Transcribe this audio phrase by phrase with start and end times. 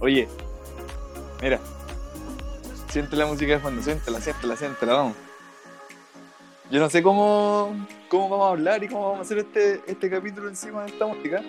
[0.00, 0.28] Oye,
[1.42, 1.60] mira.
[2.88, 5.16] Siente la música de fondo, siéntela, siéntela, siéntela, vamos.
[6.70, 10.10] Yo no sé cómo, cómo vamos a hablar y cómo vamos a hacer este, este
[10.10, 11.42] capítulo encima de esta música,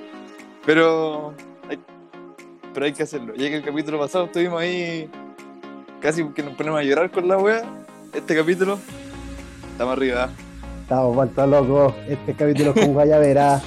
[0.65, 1.33] pero
[1.69, 1.79] hay,
[2.73, 3.33] pero hay que hacerlo.
[3.35, 5.09] Ya que el capítulo pasado estuvimos ahí
[5.99, 7.63] casi que nos ponemos a llorar con la wea,
[8.13, 8.77] este capítulo
[9.71, 10.29] estamos arriba.
[10.83, 11.95] Estamos vueltos locos.
[12.07, 13.61] Este capítulo con Guayavera.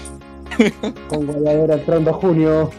[1.08, 2.71] con Guayavera entrando a junio.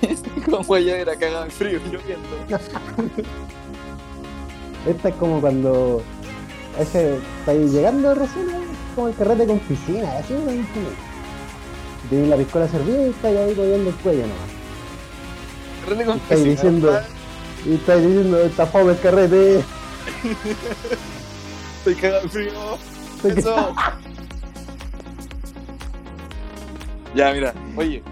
[0.50, 2.28] con Guayavera cagado en frío, lloviendo.
[4.86, 6.02] Esta es como cuando
[6.78, 8.46] ese estáis llegando recién,
[8.94, 10.52] como el carrete con piscina, así una
[12.08, 14.50] Tienes la piscola servida y estáis ahí cogiendo el cuello nomás.
[15.84, 17.00] Carrete con estáis piscina, diciendo,
[17.64, 19.64] y estáis diciendo, está fome el carrete.
[21.78, 22.78] Estoy cagado en frío.
[23.16, 23.74] Estoy Eso.
[27.14, 28.02] Ya, mira, oye,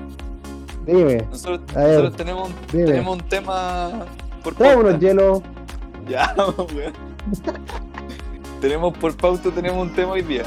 [0.86, 2.84] Dime, nosotros, tenemos, un- dime.
[2.86, 3.90] tenemos un tema
[4.42, 5.40] por trae unos hielos.
[6.08, 6.34] Ya,
[6.74, 6.92] weón.
[8.60, 10.42] tenemos por pauta, tenemos un tema hoy día.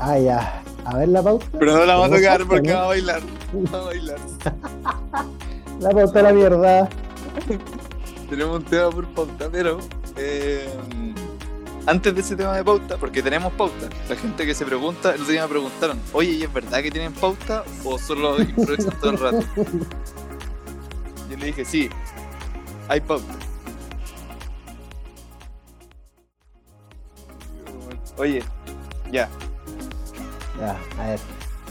[0.00, 0.62] Ah, ya.
[0.84, 1.46] A ver la pauta.
[1.58, 2.74] Pero no la vamos a tocar pauta, porque ¿no?
[2.76, 3.20] va a bailar.
[3.72, 4.18] Va a bailar.
[5.80, 6.88] La pauta de la mierda.
[8.28, 9.78] tenemos un tema por pauta, pero
[10.16, 10.68] eh,
[11.86, 15.20] antes de ese tema de pauta, porque tenemos pauta, la gente que se pregunta, el
[15.22, 19.10] otro día me preguntaron, oye, ¿y es verdad que tienen pauta o solo improvisan todo
[19.10, 19.44] el rato?
[21.30, 21.88] Yo le dije, sí,
[22.88, 23.32] hay pauta.
[28.18, 28.42] Oye,
[29.10, 29.28] ya,
[30.60, 31.20] Ya, a ver.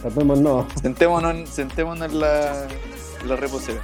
[0.01, 2.65] Topémonos sentémonos, en- sentémonos en la,
[3.21, 3.79] en la reposera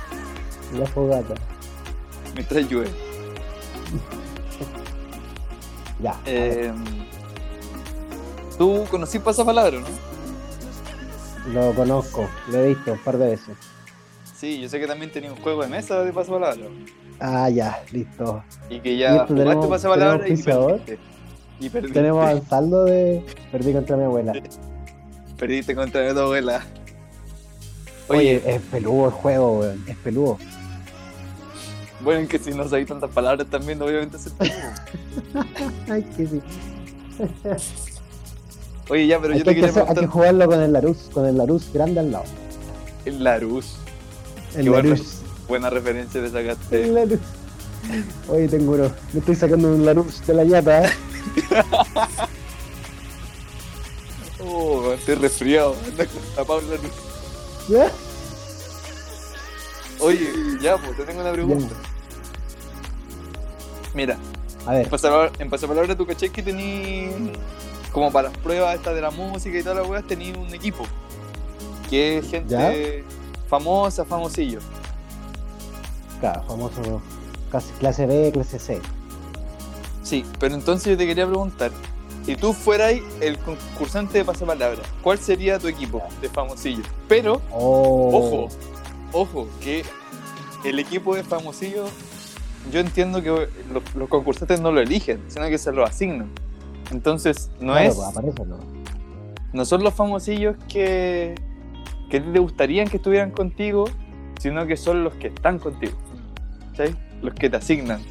[0.77, 1.35] la fogata.
[2.33, 2.89] mientras llueve.
[6.01, 6.19] Ya.
[6.25, 6.71] Eh,
[8.57, 9.87] Tú conocí pasapalabra, ¿no?
[11.53, 13.55] Lo conozco, lo he visto un par de veces.
[14.35, 16.65] Sí, yo sé que también tenía un juego de mesa de pasapalabra.
[17.19, 18.43] Ah, ya, listo.
[18.69, 20.99] Y que ¿Y ya esto jugaste pasapalabra y perdiste.
[21.59, 21.93] Y perdiste.
[21.93, 23.23] Tenemos al saldo de.
[23.51, 24.33] Perdí contra mi abuela.
[25.37, 26.63] Perdiste contra tu abuela.
[28.09, 29.83] Oye, Oye, es peludo el juego, weón.
[29.87, 30.37] Es peludo.
[32.01, 34.29] Bueno, es que si no sabéis tantas palabras también, obviamente se
[35.89, 36.41] Ay, que sí.
[38.89, 40.97] Oye, ya, pero Hay yo que, te quería hacer- hay que jugarlo con el Larus,
[41.13, 42.25] con el Larus grande al lado.
[43.05, 43.75] El Larus.
[44.55, 45.07] El Qué buena, Larus.
[45.47, 46.87] buena referencia te El sacaste.
[46.87, 47.19] Larus.
[48.29, 48.91] Oye, tengo uno.
[49.13, 50.85] Me estoy sacando un Larus de la ñata.
[50.85, 50.89] ¿eh?
[54.39, 55.75] Oh, estoy resfriado.
[55.85, 56.91] Anda con tapado el Larus.
[57.67, 57.91] ¿Ya?
[59.99, 60.31] Oye,
[60.61, 61.75] ya, pues te tengo una pregunta.
[63.93, 64.17] Mira,
[64.65, 67.31] A ver, En pasapalabra, en pasapalabra tú caché que tení
[67.91, 70.83] como para las pruebas estas de la música y todas las weas tení un equipo
[71.89, 73.47] que es gente ¿Ya?
[73.47, 74.59] famosa, famosillo.
[76.19, 77.01] claro, famoso
[77.79, 78.81] clase B, clase C.
[80.03, 81.71] Sí, pero entonces yo te quería preguntar,
[82.25, 86.83] si tú fueras el concursante de pasapalabra, ¿cuál sería tu equipo de famosillo?
[87.07, 88.09] Pero, Oh.
[88.13, 88.49] ojo,
[89.13, 89.83] ojo, que
[90.63, 91.85] el equipo de famosillo,
[92.71, 93.29] yo entiendo que
[93.71, 96.29] los, los concursantes no lo eligen, sino que se lo asignan.
[96.91, 98.57] Entonces, no Claro, es pues, aparece, ¿no?
[99.53, 101.35] no son los famosillos que,
[102.09, 103.85] que te gustarían que estuvieran contigo,
[104.39, 105.93] sino que son los que están contigo.
[106.75, 106.95] ¿Sí?
[107.21, 108.01] Los que te asignan.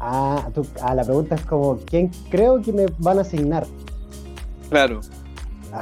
[0.00, 3.66] Ah, tú- ah, la pregunta es como, ¿quién creo que me van a asignar?
[4.70, 5.00] Claro.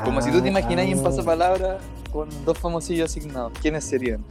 [0.04, 1.02] Como si tú te Ah, imaginas en ah.
[1.02, 1.78] pasapalabra
[2.16, 3.52] con dos famosillos asignados.
[3.60, 4.24] ¿Quiénes serían?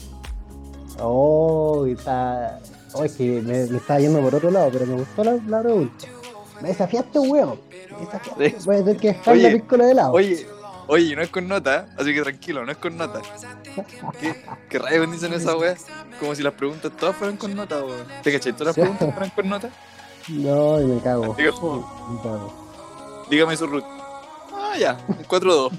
[1.00, 2.60] Oh, está.
[2.94, 5.62] Oh, es que me, me estaba yendo por otro lado, pero me gustó la, la
[5.62, 6.08] pregunta.
[6.62, 7.60] Me desafiaste, weón.
[7.92, 8.56] Me desafiaste.
[8.66, 10.12] Voy a tener que dejar la Oye, piscola de lado.
[10.14, 10.48] Oye,
[10.88, 13.22] oye, no es con nota, así que tranquilo, no es con nota.
[14.22, 15.76] ¿Qué, qué rayos dicen esa wea?
[16.20, 18.06] Como si las preguntas todas fueran con nota, weón.
[18.24, 18.54] ¿Te cachai?
[18.54, 19.70] ¿Todas las preguntas fueran con nota?
[20.30, 21.36] No, y me cago.
[21.36, 23.26] Diga, como, Me cago.
[23.30, 23.84] dígame su root.
[24.54, 25.72] Ah, ya, un 4-2.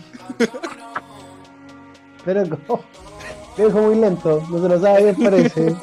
[2.26, 2.80] Pero como.
[3.56, 5.74] Dijo muy lento, no se lo sabe bien, parece.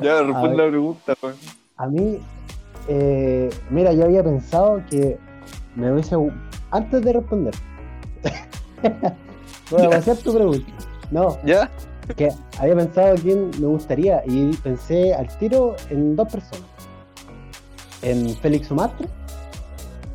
[0.00, 1.14] Ya, A responde la pregunta.
[1.76, 2.18] A mí,
[2.88, 5.18] eh, mira, yo había pensado que
[5.76, 6.16] me hubiese.
[6.70, 7.54] Antes de responder,
[9.70, 10.72] voy a vaciar tu pregunta.
[11.10, 11.70] No, ¿Ya?
[12.16, 16.64] que había pensado quién me gustaría y pensé al tiro en dos personas.
[18.02, 19.06] En Félix Sumatra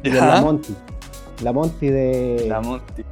[0.04, 0.42] y en la.
[0.42, 0.75] Monty.
[1.42, 3.04] La Monty de, La Monty.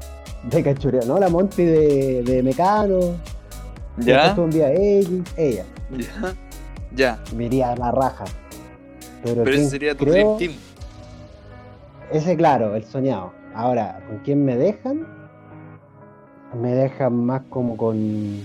[0.43, 1.19] de Cachureo, ¿no?
[1.19, 3.15] La Monty de, de Mecano.
[3.97, 4.33] ¿Ya?
[4.37, 5.65] Un día X, ella.
[5.91, 6.35] ¿Ya?
[6.95, 7.19] Ya.
[7.35, 8.25] Me iría a la raja.
[9.23, 10.35] Pero, Pero ese ¿quién sería tu creo?
[10.35, 10.51] Dream Team.
[12.11, 13.33] Ese, claro, el soñado.
[13.55, 15.05] Ahora, ¿con quién me dejan?
[16.53, 18.41] me deja más como con.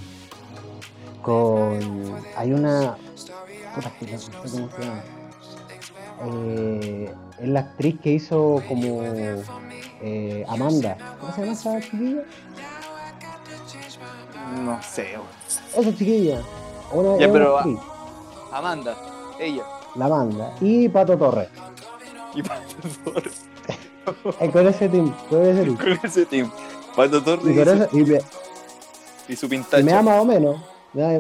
[1.23, 1.79] con.
[2.37, 2.97] Hay una.
[3.75, 5.03] puta, que no sé cómo se llama.
[6.25, 9.03] Eh, es la actriz que hizo como
[10.03, 10.97] eh, Amanda.
[11.21, 12.23] ¿Cómo se llama esa chiquilla?
[14.65, 15.87] No sé, weón.
[15.89, 16.43] Esa chiquilla.
[16.93, 17.59] Una, Ya, una pero-
[18.53, 18.95] Amanda,
[19.41, 19.63] ella.
[19.95, 20.53] la Amanda.
[20.61, 21.49] Y Pato Torres.
[22.35, 22.63] Y Pato
[23.05, 23.47] Torres.
[24.41, 25.77] Eh, con ese team, con ese team.
[25.77, 26.51] Con ese team.
[26.97, 28.21] Pato Torres Y, y, eso- y me,
[29.29, 29.83] y su pintacha.
[29.85, 30.57] me da más o menos.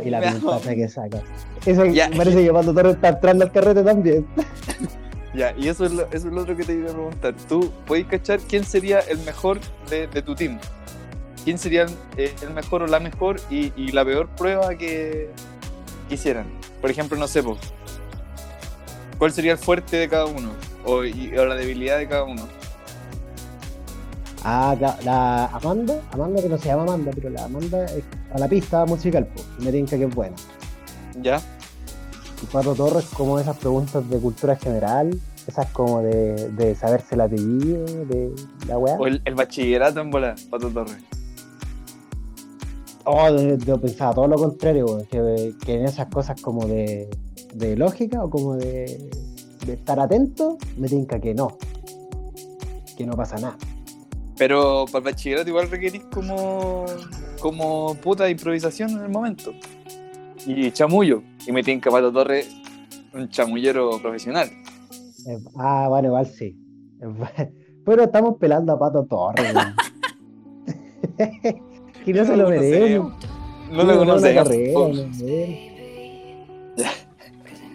[0.05, 1.23] Y la pintaza que saca.
[1.65, 2.11] Eso Ya.
[2.15, 4.27] parece que Pato Torres está entrando al carrete también.
[5.35, 7.35] Ya, y eso es, lo, eso es lo otro que te iba a preguntar.
[7.49, 9.59] ¿Tú puedes cachar quién sería el mejor
[9.89, 10.59] de, de tu team?
[11.45, 11.83] ¿Quién sería
[12.17, 15.31] el, el mejor o la mejor y, y la peor prueba que,
[16.09, 16.47] que hicieran?
[16.81, 17.43] Por ejemplo, no sé,
[19.19, 20.51] ¿cuál sería el fuerte de cada uno?
[20.85, 22.47] O, y- o la debilidad de cada uno.
[24.45, 28.03] Ah, la, la Amanda, Amanda que no se llama Amanda, pero la Amanda es
[28.35, 29.47] a la pista musical, pues.
[29.61, 30.35] Me tinca que es buena.
[31.23, 31.41] ¿Ya?
[32.51, 37.85] Pato Torres como esas preguntas de cultura general, esas como de, de saberse el apellido,
[38.07, 38.33] de
[38.67, 38.97] la weá.
[38.99, 41.03] O el, el bachillerato en bola, Pato Torres.
[43.05, 47.09] Oh, yo, yo pensaba todo lo contrario, que, que en esas cosas como de,
[47.55, 49.11] de lógica o como de,
[49.67, 51.57] de estar atento, me tinca que no.
[52.97, 53.57] Que no pasa nada.
[54.37, 56.87] Pero para el bachillerato igual requerís como,
[57.41, 59.53] como puta improvisación en el momento.
[60.47, 61.23] Y chamullo.
[61.47, 62.49] Y me tinca Pato Torres
[63.15, 64.49] un chamullero profesional.
[65.27, 66.57] Eh, ah, bueno, igual sí.
[67.85, 69.55] Pero estamos pelando a Pato Torres,
[72.05, 73.01] que no se lo merece.
[73.73, 74.49] No lo conocemos.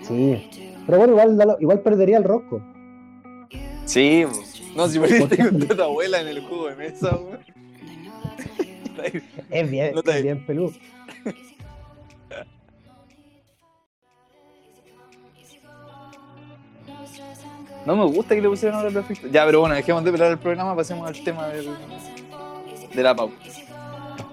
[0.01, 0.49] Sí.
[0.85, 2.61] Pero bueno, igual, igual perdería el rosco.
[3.83, 4.25] Sí,
[4.75, 7.39] no, si perdiste con tu abuela en el juego de mesa, weón.
[9.49, 10.73] Es bien, No es bien peludo.
[17.87, 19.29] No me gusta que le pusieran ahora fiesta.
[19.31, 21.69] Ya, pero bueno, dejemos de pelar el programa, pasemos al tema del,
[22.93, 23.37] de la pauta.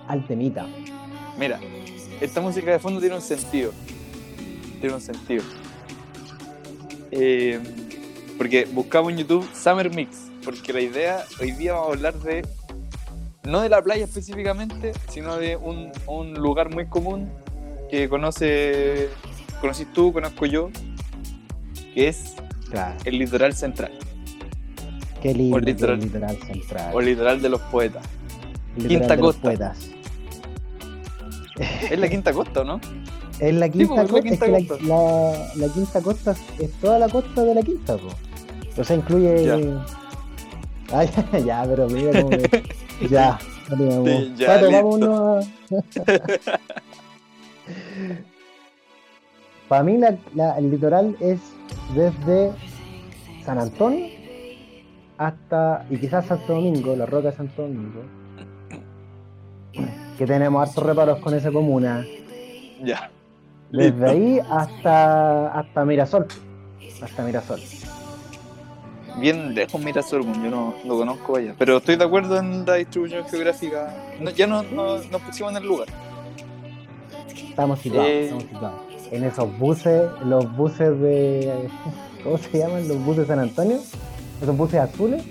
[0.08, 0.66] Al temita.
[1.38, 1.60] Mira,
[2.20, 3.70] esta música de fondo tiene un sentido.
[4.80, 5.44] Tiene un sentido.
[7.12, 7.60] Eh,
[8.38, 12.44] porque buscamos en YouTube Summer Mix, porque la idea, hoy día vamos a hablar de,
[13.44, 17.30] no de la playa específicamente, sino de un, un lugar muy común
[17.88, 19.10] que conoce,
[19.60, 20.70] conoces tú, conozco yo,
[21.94, 22.34] que es
[22.74, 22.94] Claro.
[23.04, 23.92] el litoral central,
[25.22, 25.56] Qué lindo.
[25.56, 25.98] O que literal.
[25.98, 26.90] es litoral central.
[26.94, 28.04] o el litoral de los poetas.
[28.76, 29.42] Litoral Quinta Costa.
[29.42, 29.78] poetas.
[31.90, 32.80] Es la quinta costa, ¿o ¿no?
[33.38, 34.22] Es la Sí, quinta po, es la costa.
[34.28, 34.84] quinta es que costa.
[34.86, 38.08] la, la- la quinta costa es toda la costa de la quinta, po.
[38.76, 39.44] O sea, incluye.
[39.44, 39.56] Ya.
[40.92, 42.50] Ah, ya, ya, pero mira cómo me-
[43.08, 43.38] Ya.
[43.68, 45.70] Sí, ya, Pato, vámonos a-
[49.68, 51.40] Para mí la- la- el litoral es
[51.94, 52.52] desde
[53.44, 54.08] San Antonio
[55.18, 58.02] hasta, y quizás Santo Domingo, la roca de Santo Domingo,
[60.18, 62.04] que tenemos hartos reparos con esa comuna,
[62.82, 63.10] Ya.
[63.70, 64.06] desde Listo.
[64.06, 66.26] ahí hasta, hasta Mirasol,
[67.02, 67.60] hasta Mirasol.
[69.18, 71.54] bien lejos Mirasol, yo no lo conozco allá.
[71.58, 73.94] Pero estoy de acuerdo en la distribución geográfica.
[74.20, 75.88] No, ya no, no- nos pusimos en el lugar.
[77.48, 78.24] Estamos situados, Eh.
[78.24, 78.80] estamos situados.
[79.14, 81.68] En esos buses, los buses de,
[82.24, 82.88] ¿cómo se llaman?
[82.88, 83.78] Los buses de San Antonio,
[84.42, 85.22] esos buses azules,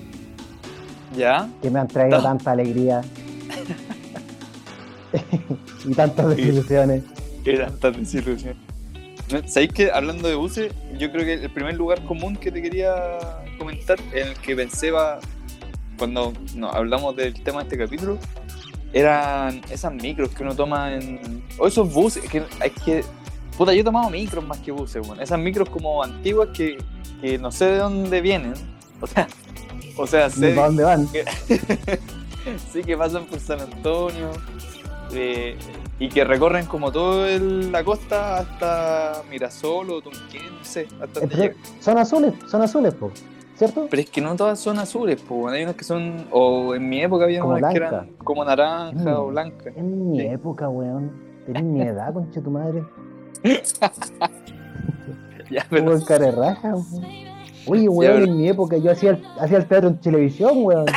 [1.18, 1.50] ¿Ya?
[1.62, 2.24] que me han traído No.
[2.24, 3.02] tanta alegría
[5.86, 7.04] y tantas desilusiones.
[7.44, 8.56] Qué tanta desilusión.
[9.34, 12.62] No, ¿Sabéis que hablando de buses, yo creo que el primer lugar común que te
[12.62, 12.94] quería
[13.58, 15.20] comentar, en el que pensé va,
[15.98, 18.18] cuando no, hablamos del tema de este capítulo,
[18.94, 21.44] eran esas micros que uno toma en.
[21.58, 23.04] O esos buses, que hay que.
[23.57, 25.22] Puta, yo he tomado micros más que buses, weón.
[25.22, 26.77] Esas micros como antiguas que,
[27.22, 28.53] que no sé de dónde vienen.
[29.01, 29.27] O sea,
[29.98, 31.07] o sea, sé, para dónde van.
[32.72, 34.29] sí que pasan por San Antonio
[35.13, 35.55] eh,
[36.00, 41.53] y que recorren como toda la costa hasta Mirasol o Tunquén, no sé, hasta Eh,
[41.79, 43.12] son azules, son azules, po,
[43.55, 43.88] ¿cierto?
[43.89, 47.01] Pero es que no todas son azules, pues, hay unas que son, o en mi
[47.03, 49.15] época había Como unas que eran como naranja Mm.
[49.15, 49.72] o blanca.
[49.75, 50.25] En mi Sí.
[50.27, 51.12] época, weón.
[51.45, 52.83] Tenés mi edad, concha tu madre.
[55.50, 57.03] Ya, pero, Hubo cara de raja, weón.
[57.67, 60.85] Oye, weón, pero- en mi época yo hacía el, hacía el teatro en televisión, weón.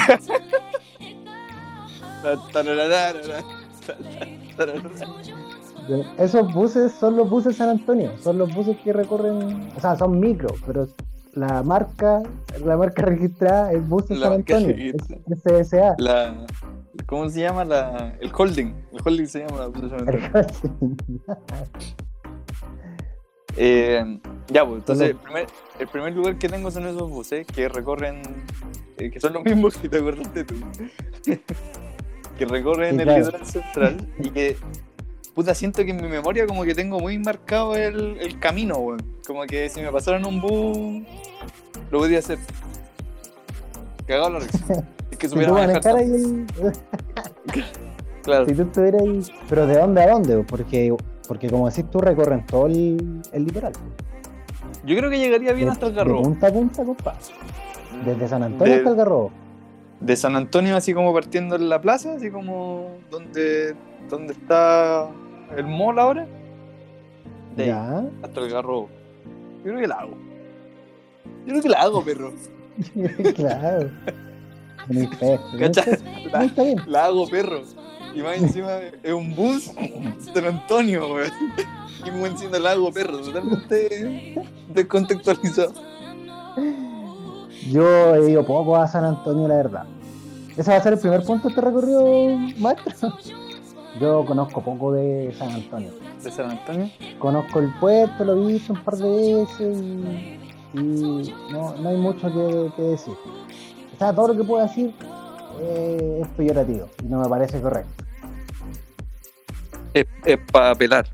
[6.19, 10.19] Esos buses son los buses San Antonio, son los buses que recorren, o sea, son
[10.19, 10.89] micro, pero
[11.35, 12.23] la marca,
[12.65, 14.95] la marca registrada es Buses La San Antonio,
[15.45, 15.95] SSA.
[15.99, 16.35] La,
[17.07, 18.73] ¿Cómo se llama la, el holding?
[18.93, 20.47] El holding se llama la Plaza Cemental.
[23.57, 25.47] Eh, ya, pues, entonces el primer,
[25.79, 28.23] el primer lugar que tengo son esos buses que recorren,
[28.99, 30.55] eh, que son los mismos que te acordaste tú,
[32.39, 33.19] que recorren Sí, el claro.
[33.25, 34.57] litoral central y que,
[35.35, 39.01] puta, siento que en mi memoria como que tengo muy marcado el, el camino, weón.
[39.27, 41.03] Como que si me pasaran un bus,
[41.91, 42.39] lo podía hacer.
[44.07, 44.85] Cagado la risa.
[45.11, 45.97] Es que supiera manejar.
[45.97, 46.45] ahí,
[48.23, 48.45] Claro.
[48.47, 50.37] si tú estuvieras ahí, pero ¿de dónde a dónde?
[50.43, 50.95] Porque,
[51.29, 53.73] porque como decís tú, recorren todo el, el litoral.
[54.85, 56.23] Yo creo que llegaría bien De- hasta el De Garrobo.
[56.23, 57.19] punta a punta, compadre.
[58.05, 59.31] Desde San Antonio De- hasta el Garrobo.
[60.01, 63.75] de San Antonio, así como partiendo en la plaza, así como donde,
[64.11, 65.09] donde está
[65.57, 66.27] el mall ahora,
[67.57, 68.05] de ahí Ya.
[68.23, 68.89] hasta el garrobo.
[69.59, 70.13] Yo creo que la hago.
[71.47, 72.33] Yo creo que la hago, perro.
[73.35, 73.91] claro.
[74.89, 76.79] La, está bien.
[76.87, 77.63] la hago, perro.
[78.17, 79.71] Y más encima es un bus
[80.33, 81.31] San Antonio, weón.
[82.07, 83.19] Y muy encima la hago, perro.
[83.19, 84.43] Totalmente
[84.73, 85.75] descontextualizado.
[87.71, 89.85] Yo he ido poco a San Antonio, la verdad.
[90.57, 93.19] ¿Ese va a ser el primer punto de este recorrido, maestro?
[94.01, 95.91] Yo conozco poco de San Antonio.
[96.25, 96.91] De San Antonio.
[97.19, 101.97] Conozco el puerto, lo he visto un par de veces y, y no, no hay
[101.99, 103.15] mucho que, que decir.
[103.95, 104.95] O sea, todo lo que puedo decir
[105.61, 108.06] eh, es peyorativo y no me parece correcto.
[109.97, 111.07] Es, es para pelar.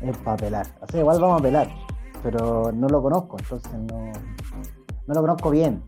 [0.00, 0.66] Es para pelar.
[0.80, 1.68] O sea, igual vamos a pelar,
[2.20, 4.10] pero no lo conozco, entonces no,
[5.06, 5.84] no lo conozco bien.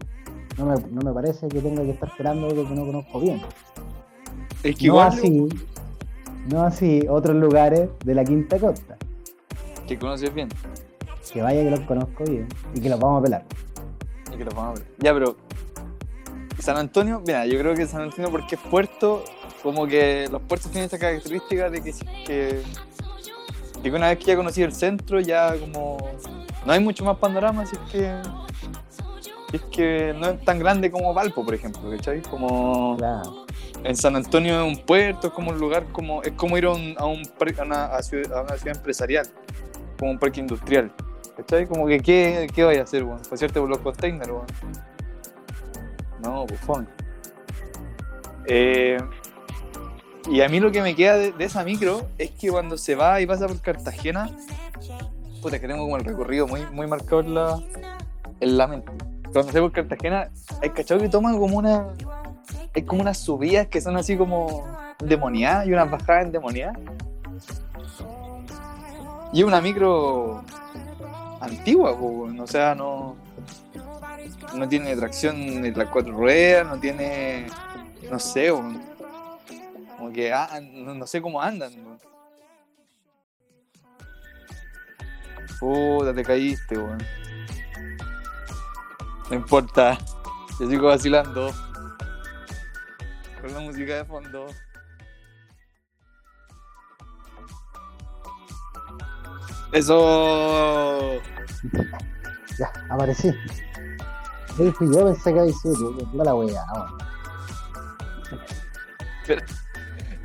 [0.56, 3.42] No me, no me parece que tenga que estar esperando algo que no conozco bien.
[4.62, 5.48] Es que No igual así,
[6.52, 8.96] no así otros lugares de la Quinta Costa.
[9.88, 10.48] que conoces bien.
[11.32, 13.44] Que vaya que los conozco bien y que los vamos a pelar.
[14.32, 14.88] Y que los vamos a ver.
[14.98, 15.36] Ya, pero.
[16.60, 19.24] San Antonio, mira, yo creo que San Antonio, porque es puerto,
[19.62, 21.92] como que los puertos tienen esta característica de que,
[22.26, 22.62] que,
[23.82, 25.98] que una vez que ya conocí el centro, ya como.
[26.66, 28.14] No hay mucho más panorama, así es que.
[29.52, 32.20] Es que no es tan grande como Valpo, por ejemplo, ¿cachai?
[32.20, 33.46] Como Claro.
[33.82, 36.72] en San Antonio es un puerto, es como un lugar, como es como ir a,
[36.72, 39.26] un, a, un a una, a ciudad, una ciudad empresarial,
[39.98, 40.92] como un parque industrial.
[41.38, 41.66] ¿Cachai?
[41.66, 43.20] Como que, ¿qué, qué vaya a hacer, weón?
[43.30, 44.46] Pasearte por los containers, weón.
[46.22, 46.86] No, bufón.
[48.46, 48.98] Eh,
[50.30, 52.94] y a mí lo que me queda de, de esa micro es que cuando se
[52.94, 54.30] va y pasa por Cartagena,
[55.40, 57.60] puta, que tengo como el recorrido muy, muy marcado en la,
[58.40, 58.92] en la mente.
[59.32, 60.30] Cuando se va por Cartagena,
[60.62, 61.88] hay cachado que toman como una.
[62.74, 64.66] Hay como unas subidas que son así como
[65.00, 66.76] endemoniadas y unas bajadas endemoniadas.
[69.32, 70.42] Y es una micro
[71.40, 73.16] antigua, o sea, no,
[74.54, 77.46] no tiene tracción en las cuatro ruedas, no tiene,
[78.10, 78.50] no sé.
[79.98, 81.72] Como que ah, no, no sé cómo andan.
[85.58, 86.98] Puta, te caíste, weón.
[89.28, 89.98] No importa,
[90.60, 91.52] yo sigo vacilando.
[93.40, 94.46] Con la música de fondo.
[99.72, 101.20] Eso.
[102.56, 103.34] Ya, aparecí.
[104.56, 104.72] Yo
[105.04, 106.98] pensé que había sido tú, no la wea, weón.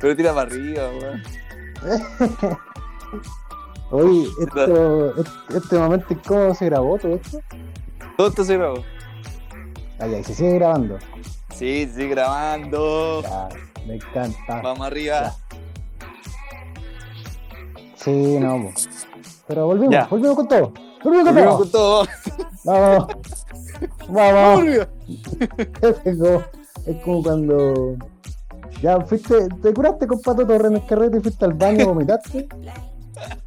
[0.00, 1.22] Pero tira para arriba, weón.
[3.90, 7.40] Oye, esto, este, este momento, ¿cómo se grabó todo esto?
[8.16, 8.82] Todo esto se grabó.
[9.98, 10.98] Ahí, ahí, se sigue grabando.
[11.54, 13.22] Sí, sí, grabando.
[13.22, 13.48] Ya,
[13.86, 14.60] me encanta.
[14.62, 15.34] Vamos arriba.
[17.96, 18.72] Sí, no, po.
[19.46, 20.06] Pero volvimos, Ya.
[20.06, 20.72] volvimos con todo.
[21.04, 22.06] Volvimos con Volvimos todo.
[22.06, 22.48] con todo.
[22.64, 23.06] Vamos.
[24.08, 24.64] Vamos
[26.86, 27.96] es como cuando
[28.84, 32.46] ya fuiste, te curaste con Pato Torre en el carrete y fuiste al baño, vomitaste.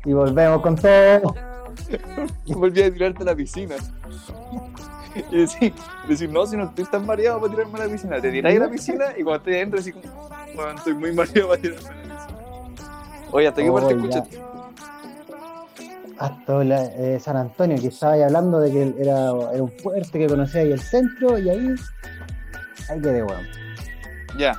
[0.05, 1.35] Y volvemos con todo.
[2.47, 3.75] Volví a tirarte a la piscina.
[5.31, 5.73] Y decir,
[6.07, 8.19] decir, no, si no estoy tan mareado para tirarme a la piscina.
[8.19, 11.49] Te tiráis a la piscina y cuando estoy adentro, así como, bueno, estoy muy mareado
[11.49, 13.27] para tirarme a la piscina.
[13.31, 14.39] Oye, ¿hasta qué Oh, parte escuchaste?
[16.17, 20.11] Hasta la- eh, San Antonio, que estaba ahí hablando de que era, era un puerto
[20.13, 21.75] que conocía ahí el centro, y ahí,
[22.89, 23.45] ahí quedé, weón.
[24.39, 24.53] Ya.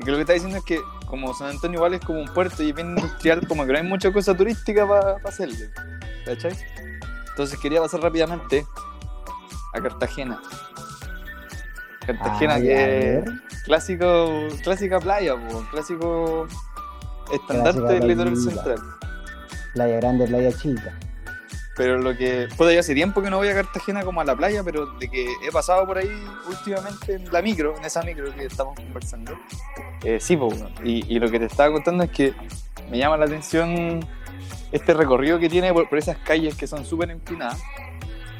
[0.00, 2.28] Y que lo que está diciendo es que como San Antonio igual es como un
[2.32, 5.70] puerto y es bien industrial, como que no hay mucha cosa turística para hacerle.
[6.24, 6.56] ¿Cachai?
[7.28, 8.66] Entonces quería pasar rápidamente
[9.74, 10.40] a Cartagena.
[12.06, 13.24] Cartagena Ah, que es
[13.64, 16.46] clásico, clásica playa, po, clásico
[17.32, 18.78] estandarte del litoral central.
[19.74, 20.98] Playa Grande, Playa Chica.
[21.80, 22.46] Pero lo que.
[22.58, 25.08] Puedo ya hace tiempo que no voy a Cartagena como a la playa, pero de
[25.08, 26.10] que he pasado por ahí
[26.46, 29.32] últimamente en la micro, en esa micro que estamos conversando.
[30.04, 32.34] Eh, sí, pues, y, y lo que te estaba contando es que
[32.90, 34.00] me llama la atención
[34.72, 37.58] este recorrido que tiene por, por esas calles que son súper empinadas.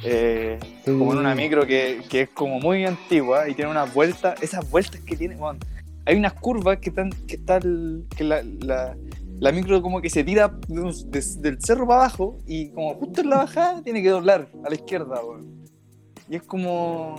[0.04, 0.98] Eh, Sí.
[0.98, 4.68] como en una micro que, que es como muy antigua y tiene unas vueltas, esas
[4.70, 5.58] vueltas que tiene, weón,
[6.04, 8.94] hay unas curvas que están, que el- que la, la,
[9.40, 12.94] la micro como que se tira de un- de- del cerro para abajo y como
[12.94, 15.64] justo en la bajada tiene que doblar a la izquierda, weón.
[16.28, 17.16] Y es como,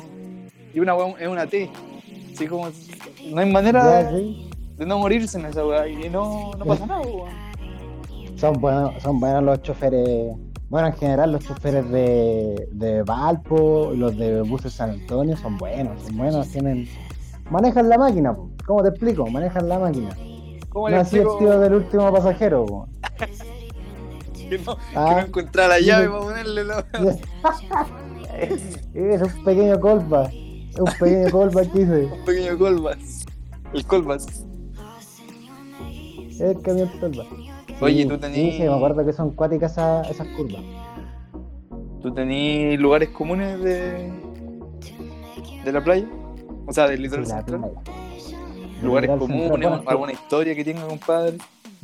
[0.73, 1.69] y una weón, es una T,
[2.33, 2.69] así como,
[3.33, 4.11] no hay manera
[4.77, 7.29] de no morirse en esa weá y no, no pasa nada, weón.
[8.37, 10.35] Son buenos, son buenos los choferes.
[10.69, 16.01] Bueno, en general los choferes de, de Valpo, los de buses San Antonio son buenos,
[16.03, 16.87] son buenos, tienen.
[17.49, 18.35] Manejan la máquina.
[18.65, 19.27] ¿cómo te explico?
[19.27, 20.15] Manejan la máquina.
[20.71, 22.87] ¿Cómo No le el tío del último pasajero, po.
[24.49, 25.15] que no, que Ah.
[25.21, 26.85] no encontraba la llave para ponerle la
[28.93, 30.23] Es un pequeño colpa.
[30.25, 32.05] Es un pequeño colpa que hice.
[32.05, 33.25] un pequeño colbas.
[33.73, 34.25] El colbas.
[36.29, 37.23] Es el camión colpa.
[37.81, 40.61] Oye, tú Sí, tenés, sí, me acuerdo que son cuáticas esas, esas curvas.
[42.01, 44.11] tú tenés lugares comunes de,
[45.65, 46.07] de la playa,
[46.67, 47.59] o sea, del Sí, litoral la central.
[47.59, 48.00] playa.
[48.81, 51.37] Lugares comunes, alguna historia que tenga, compadre.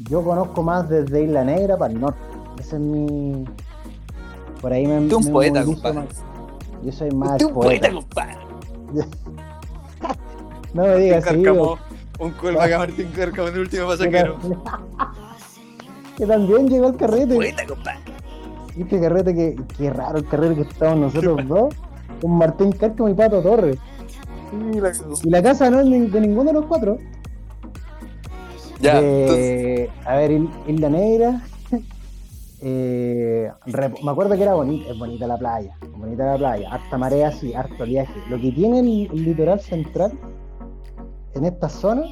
[0.09, 2.19] Yo conozco más desde Isla Negra para el norte.
[2.59, 3.45] Ese es mi.
[4.61, 5.07] Por ahí me.
[5.07, 5.99] Es un me poeta, compadre.
[5.99, 6.23] más.
[6.83, 8.37] Yo soy más es un poeta, compadre.
[10.73, 11.43] No me digas así.
[12.19, 14.37] Un colba Martín Cárcamo en el último que, pasajero.
[16.17, 17.33] que también llegó el carrete.
[17.33, 17.99] Poeta, compadre.
[18.75, 19.55] Y este carrete que.
[19.77, 21.73] Qué raro el carrete que estamos nosotros dos.
[22.21, 23.77] Con Martín Cárcamo y Pato Torres.
[24.51, 24.91] La.
[25.23, 26.97] Y la casa no es de ninguno de los cuatro.
[28.79, 30.31] Ya, de- entonces, A ver,
[30.67, 31.41] Isla Negra.
[32.61, 33.51] eh,
[34.03, 37.53] me acuerdo que era bonita, es bonita la playa, bonita la playa, harta marea, sí,
[37.53, 38.13] harto viaje.
[38.29, 40.11] Lo que tiene el, el litoral central
[41.33, 42.03] en esta zona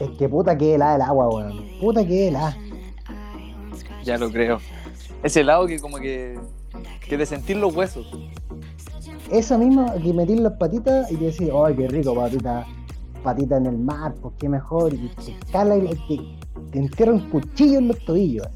[0.00, 1.64] es que puta que helada el agua, weón.
[1.80, 2.56] Puta que helada.
[4.04, 4.58] ya lo creo.
[5.22, 6.38] Ese lado que como que,
[7.08, 8.06] que de sentir los huesos.
[9.30, 12.66] Esa misma que metir las patitas y decir, ay, qué rico, patita,
[13.22, 14.92] patita en el mar, pues qué mejor.
[14.92, 16.20] Y te cala y te,
[16.70, 18.46] te entierra un cuchillo en los tobillos.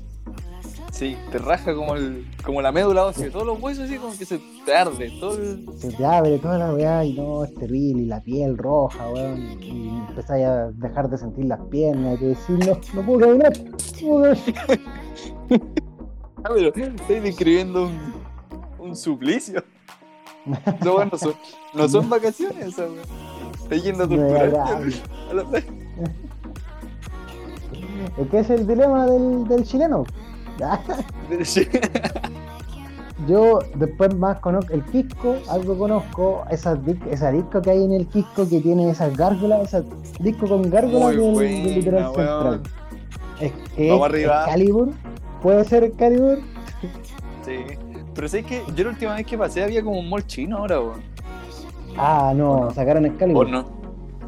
[0.93, 4.25] Sí, te raja como, el, como la médula ósea, todos los huesos así como que
[4.25, 8.03] se te arde, todo el- se te abre toda la weá y no, es terrible,
[8.05, 12.25] y la piel roja, weón, y empezáis a dejar de sentir las piernas, y que
[12.29, 13.77] decir, no, no puedo caminar, no
[14.09, 14.81] puedo caminar.
[16.45, 18.13] Ah, pero estoy describiendo un,
[18.79, 19.65] un suplicio.
[20.85, 21.35] No, bueno, no son,
[21.75, 22.85] no son vacaciones, esa.
[23.63, 24.81] Estoy yendo a Me torturar agrada.
[25.31, 25.67] a la playa.
[28.19, 30.05] Es que es el dilema del, del chileno.
[33.27, 37.93] Yo después más conozco el Quisco, algo conozco, esa, dis- esa disco que hay en
[37.93, 39.75] el Quisco que tiene esas gárgolas,
[40.21, 42.63] disco con gárgolas del, del litoral central.
[43.41, 44.43] Es, es Vamos arriba.
[44.45, 44.91] Excalibur,
[45.43, 46.39] puede ser Excalibur,
[47.45, 47.57] Sí.
[48.17, 50.81] Pero sé que yo la última vez que pasé había como un mall chino ahora,
[50.81, 51.01] weón.
[51.99, 52.71] ah ¿O no, no?
[52.73, 53.49] sacaron O Excalibur.
[53.49, 53.67] no.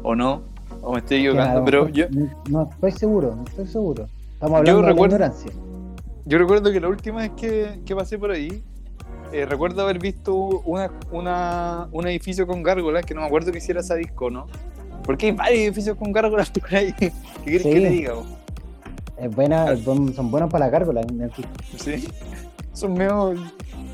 [0.03, 0.41] O no.
[0.81, 1.65] O me estoy equivocando.
[1.65, 2.05] Pero yo,
[2.49, 4.07] No estoy seguro, no estoy seguro.
[4.33, 5.51] Estamos hablando de recuerdo- la ignorancia.
[6.25, 8.63] yo recuerdo que la última vez que, que pasé por ahí,
[9.33, 13.57] eh, recuerdo haber visto una, una, un edificio con gárgolas, que no me acuerdo que
[13.57, 14.47] hiciera esa disco, ¿no?
[15.03, 16.93] Porque hay varios edificios con gárgolas por ahí.
[16.93, 17.11] ¿Qué
[17.43, 17.69] quieres Sí.
[17.73, 18.13] que te diga?
[18.13, 18.27] weón?
[19.17, 21.51] Es buena, es buen- son buenos para la gárgola en el Quisco.
[21.77, 22.07] Sí.
[22.73, 23.33] Son medio.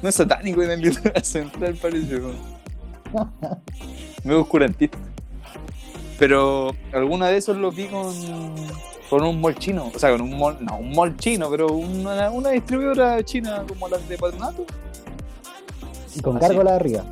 [0.01, 2.19] No es satánico en el litoral central, parece.
[4.23, 4.97] Medio oscurantista.
[6.17, 8.13] Pero alguna de esos los vi con,
[9.09, 9.91] con un mall chino.
[9.93, 10.57] O sea, con un mall.
[10.61, 14.65] No, un mall chino, pero una, una distribuidora china como las de Patronato.
[16.15, 16.47] Y con Así.
[16.47, 17.03] gárgola arriba.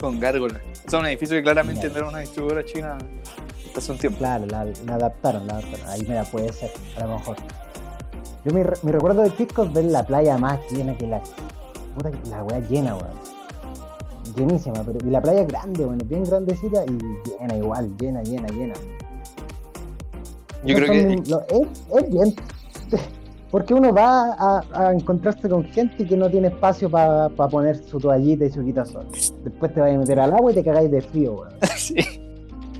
[0.00, 0.60] Con gárgolas.
[0.86, 2.98] O sea, un edificio que claramente no era una distribuidora china
[3.66, 4.18] hasta hace un tiempo.
[4.18, 5.88] Claro, la, la adaptaron, la adaptaron.
[5.88, 7.36] Ahí mira, puede ser, a lo mejor.
[8.46, 11.20] Yo mi recuerdo de Quisco es ver la playa más llena que la.
[11.96, 13.10] Puta que la weá llena, weón.
[14.36, 14.98] Llenísima, pero.
[15.04, 16.98] Y la playa es grande, weón, es bien grandecita y
[17.40, 18.74] llena igual, llena, llena, llena.
[20.64, 22.34] Yo Esos creo que- es, es bien.
[23.50, 27.98] Porque uno va a, a encontrarse con gente que no tiene espacio para poner su
[27.98, 29.06] toallita y su quitasol.
[29.44, 31.52] Después te vas a meter al agua y te cagáis de frío, weón.
[31.76, 31.96] sí.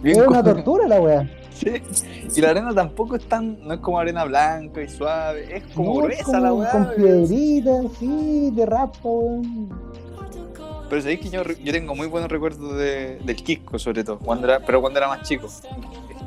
[0.04, 1.28] Es una tortura la weá.
[1.58, 1.82] Sí.
[2.36, 3.58] Y la arena tampoco es tan.
[3.66, 5.56] No es como arena blanca y suave.
[5.56, 6.70] Es como No, gruesa como la weá.
[6.70, 9.70] Con piedritas, sí, de weón.
[10.88, 14.46] Pero sabéis que yo, yo tengo muy buenos recuerdos de, del Quisco, sobre todo, cuando
[14.46, 15.48] era, pero cuando era más chico.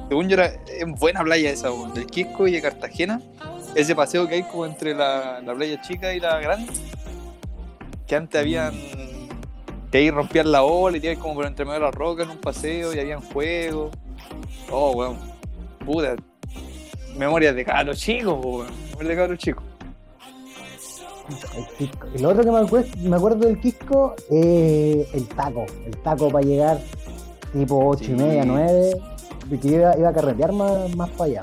[0.09, 3.21] Según yo, era es buena playa esa, del Quisco y de Cartagena.
[3.75, 6.73] Ese paseo que hay como entre la, la playa chica y la grande.
[8.05, 8.73] que antes habían
[9.91, 12.29] que ahí rompían la ola y ibas como por entre medio de la roca en
[12.29, 13.91] un paseo y habían juegos.
[14.71, 15.17] Oh, weón.
[15.85, 16.15] Puta.
[17.17, 18.67] Memorias de cabros chicos, weón.
[18.91, 19.63] Memorias de cabros chicos.
[22.15, 25.65] El otro que me acuerdo, me acuerdo del Quisco es el taco.
[25.85, 26.79] El taco para llegar
[27.53, 28.11] tipo 8 Sí.
[28.11, 28.91] y media, 9.
[29.61, 31.41] Que iba, iba a carretear más, más para allá.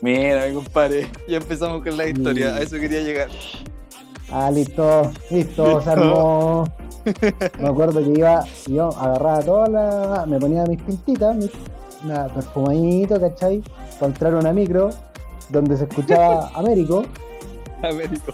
[0.00, 3.28] Mira, mi compadre, ya empezamos con la historia, a eso quería llegar.
[4.32, 6.64] Ah, listo, listo, se armó.
[7.60, 10.26] Me acuerdo que iba, yo agarraba todas las.
[10.26, 11.50] Me ponía mis pintitas, mis,
[12.04, 13.62] una perfumadito, ¿cachai?
[13.98, 14.90] Para entrar a una micro
[15.50, 17.04] donde se escuchaba Américo.
[17.82, 18.32] Américo.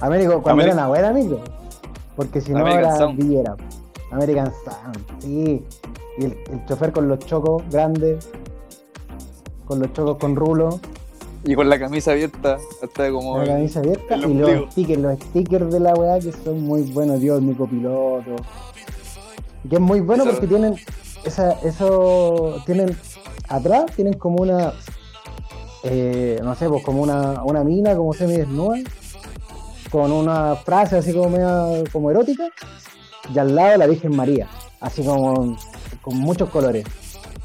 [0.00, 1.40] Américo, cuando era una buena micro.
[2.16, 3.16] Porque si no American era Sound.
[3.22, 3.56] Villera.
[4.10, 5.64] American Sound, sí.
[6.18, 8.28] Y el, el chofer con los chocos grandes.
[9.64, 10.78] Con los chocos con rulo.
[11.44, 13.38] Y con la camisa abierta, hasta como.
[13.38, 14.70] La camisa abierta el y los ombligo.
[14.70, 18.36] stickers, los stickers de la weá que son muy buenos, Dios, mi copiloto.
[19.68, 20.76] Que es muy bueno Eso- porque tienen
[21.24, 22.96] esa, eso tienen
[23.48, 24.72] atrás, tienen como una
[25.84, 28.78] eh, no sé, pues como una, una mina como semi desnuda,
[29.90, 32.48] con una frase así como media como erótica,
[33.34, 34.48] y al lado la Virgen María,
[34.80, 35.56] así como
[36.00, 36.84] con muchos colores.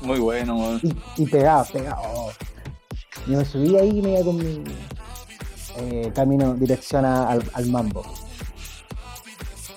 [0.02, 0.78] Muy bueno.
[0.84, 2.30] Y, y pegado, pegado.
[3.28, 4.64] Yo me subí ahí y me iba con mi
[5.78, 8.04] eh, camino dirección a- al, al mambo.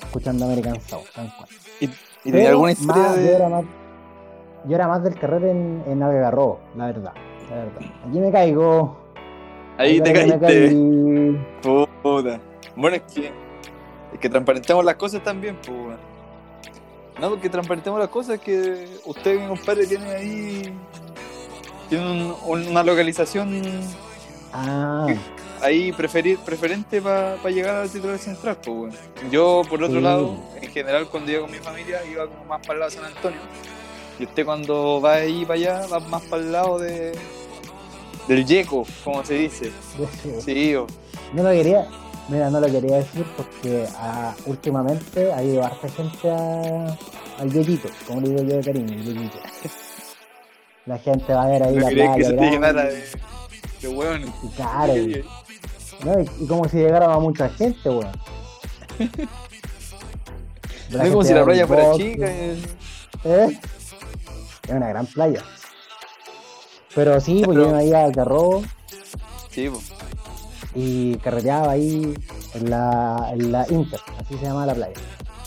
[0.02, 1.48] Escuchando American Sound, tal cual.
[1.80, 3.34] ¿Y, y tenía alguna historia más, yo, de.?
[3.34, 3.64] era más,
[4.64, 7.12] yo era más del carrete en, en Algarrobo, la verdad.
[7.50, 7.80] La verdad.
[8.08, 8.96] Aquí me caigo.
[9.78, 10.38] Ahí te caíste.
[10.40, 11.46] caí.
[12.02, 12.40] Puta.
[12.76, 13.32] Bueno, es que.
[14.12, 15.96] Es que transparentemos las cosas también, pues, weón.
[17.20, 20.74] No, porque transparentemos las cosas que usted, mi compadre, tiene ahí.
[21.88, 23.62] Tiene un- un- una localización
[24.52, 25.06] Ah,
[25.62, 28.92] ahí preferir, preferente para llegar al titular central, pues, weón.
[29.30, 30.02] Yo, por otro Sí.
[30.02, 32.96] lado, en general, cuando iba con mi familia, iba como más para el lado de
[32.96, 33.40] San Antonio.
[34.20, 37.12] Y usted, cuando va ahí para allá, va más para el lado de.
[38.28, 39.72] del Yeco, como se dice.
[40.44, 40.87] Sí, o-
[41.33, 41.87] No lo quería,
[42.28, 46.96] mira, no lo quería decir porque ah, últimamente ha ido harta gente a-
[47.38, 49.38] al Yeyito, como le digo yo de cariño, el Yeyito.
[50.87, 53.04] La gente va a ver ahí no la quería que playa se te llenara de,
[53.83, 54.30] de hueones.
[54.42, 55.24] y claro, y,
[56.04, 58.11] no, y- y como si llegara mucha gente, weón.
[60.90, 62.26] No es como si la playa fuera chica.
[62.28, 62.59] eh.
[64.70, 64.74] ¿Eh?
[64.74, 65.42] Es una gran playa.
[66.94, 68.62] Pero sí, pues yo me iba al Garrobo
[69.50, 69.92] Sí, pues.
[70.74, 72.14] y carreteaba ahí
[72.54, 74.94] en la, en la Inter, así se llama la playa,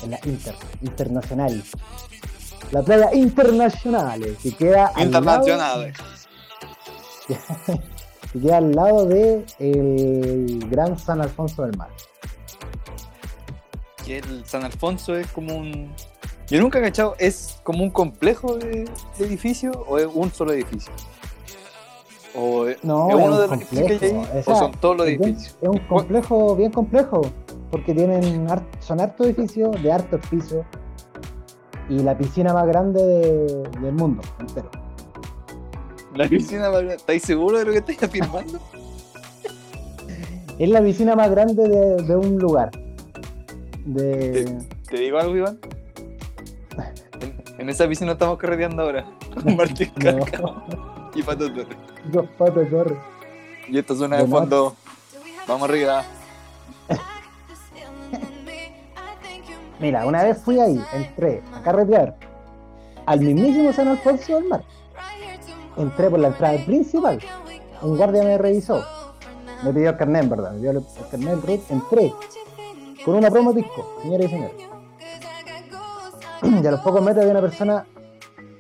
[0.04, 1.64] en la Inter, Internacional.
[2.72, 5.94] La playa Internacional, que queda al Internacional.
[8.34, 11.90] que queda al lado de el Gran San Alfonso del Mar.
[14.06, 15.94] Que el San Alfonso es como un.
[16.54, 18.88] Yo nunca he cachado, ¿es como un complejo de,
[19.18, 20.94] de edificios o es un solo edificio?
[22.36, 24.16] ¿O es, No, es es uno un de los edificios que hay ahí?
[24.18, 25.58] complejo, o ¿O sea, son todos los bien- edificios?
[25.62, 27.22] Es un complejo bien complejo,
[27.72, 28.48] porque tienen
[28.82, 30.64] son hartos edificios de hartos pisos
[31.90, 34.70] y la piscina más grande de- del mundo entero.
[36.16, 36.96] La piscina, más grande.
[36.98, 38.60] ¿estáis seguros de lo que estáis afirmando?
[40.60, 42.70] Es la piscina más grande de, de un lugar.
[43.86, 44.56] De...
[44.88, 45.58] ¿Te digo algo, Iván?
[47.58, 49.06] En, esa piscina estamos carreteando ahora.
[49.44, 50.20] Con Martín No.
[50.20, 50.64] Cárcamo
[51.16, 51.78] y Pato Torres.
[52.06, 52.98] Dos patas torre.
[53.70, 54.76] Y esto suena de De fondo.
[55.48, 56.04] Vamos arriba.
[59.80, 62.16] Mira, una vez fui ahí, entré a carretear
[63.06, 64.64] al mismísimo San Alfonso del Mar.
[65.76, 67.20] Entré por la entrada principal.
[67.82, 68.84] Un guardia me revisó.
[69.64, 70.52] Me pidió el carnet, en verdad.
[70.52, 71.62] Me pidió el, carnet.
[71.70, 72.14] Entré
[73.04, 74.73] con una promo disco, señores y señores.
[76.44, 77.86] Y a los pocos metros había una persona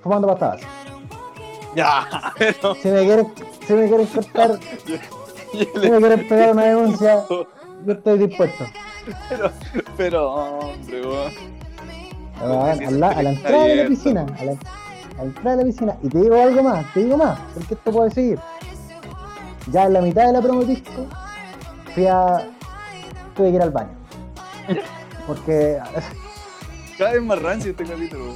[0.01, 0.61] fumando pastadas.
[1.75, 2.75] Ya, pero.
[2.75, 3.33] Si me quieren,
[3.67, 4.59] si me quieren cortar,
[5.51, 8.65] si me quieren pegar una denuncia, yo estoy dispuesto.
[9.29, 9.51] Pero,
[9.97, 11.33] pero, hombre, weón.
[12.41, 15.69] A, la, a la entrada de la piscina, a la, a la entrada de la
[15.69, 15.97] piscina.
[16.03, 18.39] Y te digo algo más, te digo más, porque esto puede seguir.
[19.71, 21.05] Ya en la mitad de la promo disco,
[21.93, 22.47] fui a.
[23.35, 23.91] tuve que ir al baño.
[25.25, 25.79] Porque
[26.97, 28.33] Cada vez más rancio este capítulo,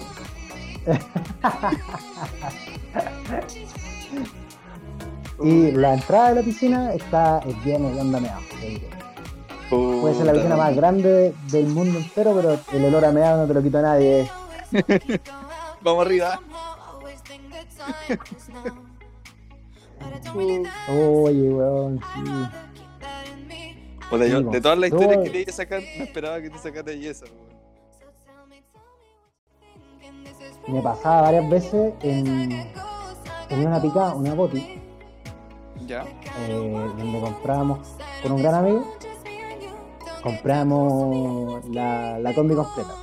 [5.44, 8.42] y la entrada de la piscina está es bien meado.
[8.62, 8.90] diré.
[9.70, 13.48] Puede ser la piscina más grande del mundo entero, pero el olor a meado no
[13.48, 14.30] te lo quita nadie.
[15.82, 16.40] Vamos arriba.
[20.90, 22.32] Oye, weón, sí.
[24.10, 26.58] O de, yo- todas las historias que te iba a sacar, no esperaba que te
[26.58, 27.57] sacaras esa, weón.
[30.68, 32.68] Me pasaba varias veces en.
[33.48, 34.82] Tenía una picada, una boti,
[35.86, 36.04] Ya.
[36.50, 37.80] eh, donde comprábamos
[38.22, 38.94] con un gran amigo.
[40.22, 42.94] Compramos la, la combi completa.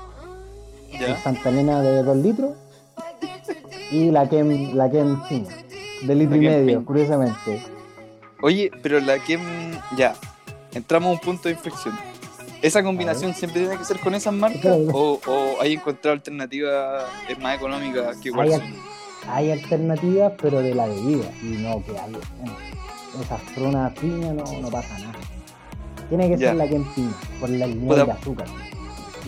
[0.93, 1.07] Ya.
[1.07, 2.53] El Santa Elena de 2 litros
[3.91, 5.47] y la Ken, la Ken Fin,
[6.03, 7.65] de litro La y medio, curiosamente.
[8.43, 10.15] Oye, pero la mm, Ya.
[10.75, 11.95] Entramos a un punto de inflexión.
[12.65, 14.75] ¿Esa combinación siempre tiene que ser con esas marcas?
[14.93, 18.51] ¿O, o hay encontrado alternativas es más económicas que igual
[19.29, 21.27] Hay, alternativas, pero de la bebida.
[21.43, 22.21] Y no, que algo.
[23.23, 25.13] esas frunas piña no, no pasa nada.
[26.09, 26.49] Tiene que Ya.
[26.49, 28.05] ser la Ken Piña, por la línea Puta.
[28.07, 28.47] de azúcar.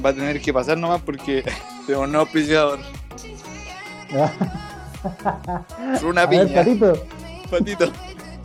[0.05, 1.43] Va a tener que pasar nomás porque
[1.87, 2.79] tenemos un nuevo auspiciador.
[6.05, 6.55] Una A ver, piña.
[6.65, 7.07] patito,
[7.51, 7.93] Patito.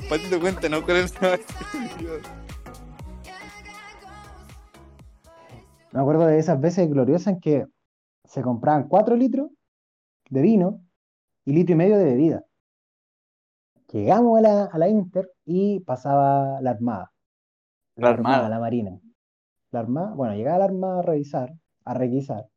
[0.09, 1.37] Patito, cuéntanos cuál es el nuevo
[5.91, 7.67] Me acuerdo de esas veces gloriosas en que
[8.25, 9.49] se compraban 4 litros
[10.29, 10.81] de vino
[11.45, 12.45] y litro y medio de bebida.
[13.91, 17.11] Llegamos a la, a la Inter y pasaba la Armada.
[17.95, 18.47] La Armada.
[18.47, 18.97] la Marina.
[19.71, 22.47] La Armada, bueno, llegaba la Armada a revisar, a requisar.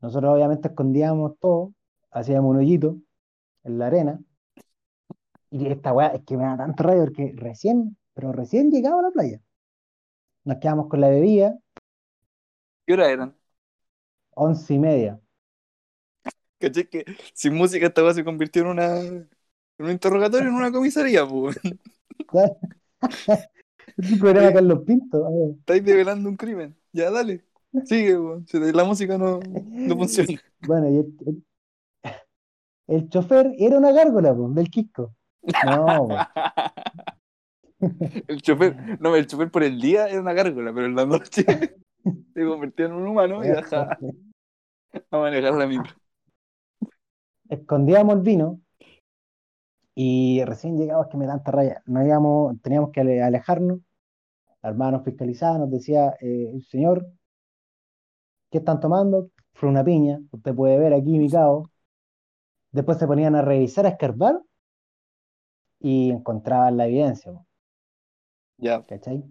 [0.00, 1.72] Nosotros obviamente escondíamos todo,
[2.10, 2.96] hacíamos un hoyito
[3.64, 4.20] en la arena.
[5.50, 9.02] Y esta weá es que me da tanto rayo porque recién, pero recién llegaba a
[9.02, 9.40] la playa.
[10.44, 11.56] Nos quedamos con la bebida,
[12.86, 13.36] ¿Qué hora eran?
[14.36, 15.18] once y media.
[16.58, 18.96] ¿Caché que sin música esta weá se convirtió en una.
[18.98, 19.28] en
[19.78, 21.56] un interrogatorio en una comisaría, pues?
[23.96, 25.28] Es un programa de Carlos Pinto.
[25.60, 26.76] Estáis develando un crimen.
[26.92, 27.44] Ya, dale.
[27.84, 28.16] Sigue,
[28.72, 29.40] La música no,
[29.86, 30.28] no funciona.
[30.60, 31.44] Bueno, y el, el-
[32.86, 35.14] el chofer era una gárgola, po, del Quisco.
[35.62, 36.26] No.
[38.28, 41.44] El chofer, no, el chofer por el día era una gárgola, pero en la noche
[42.34, 43.98] se convirtió en un humano y dejaba
[45.10, 45.94] a manejar la micro.
[47.48, 48.60] Escondíamos el vino
[49.94, 51.82] y recién llegamos que me da tanta raya.
[51.86, 53.80] Íbamos, teníamos que ale- alejarnos.
[54.62, 57.06] La hermana nos fiscalizaba, nos decía, eh, señor,
[58.50, 59.30] ¿qué están tomando?
[59.54, 61.70] Fue una piña, usted puede ver aquí mi cabo.
[62.70, 64.42] Después se ponían a revisar, a escarbar
[65.80, 67.30] y encontraban la evidencia,
[68.58, 69.24] Ya, ¿cachai?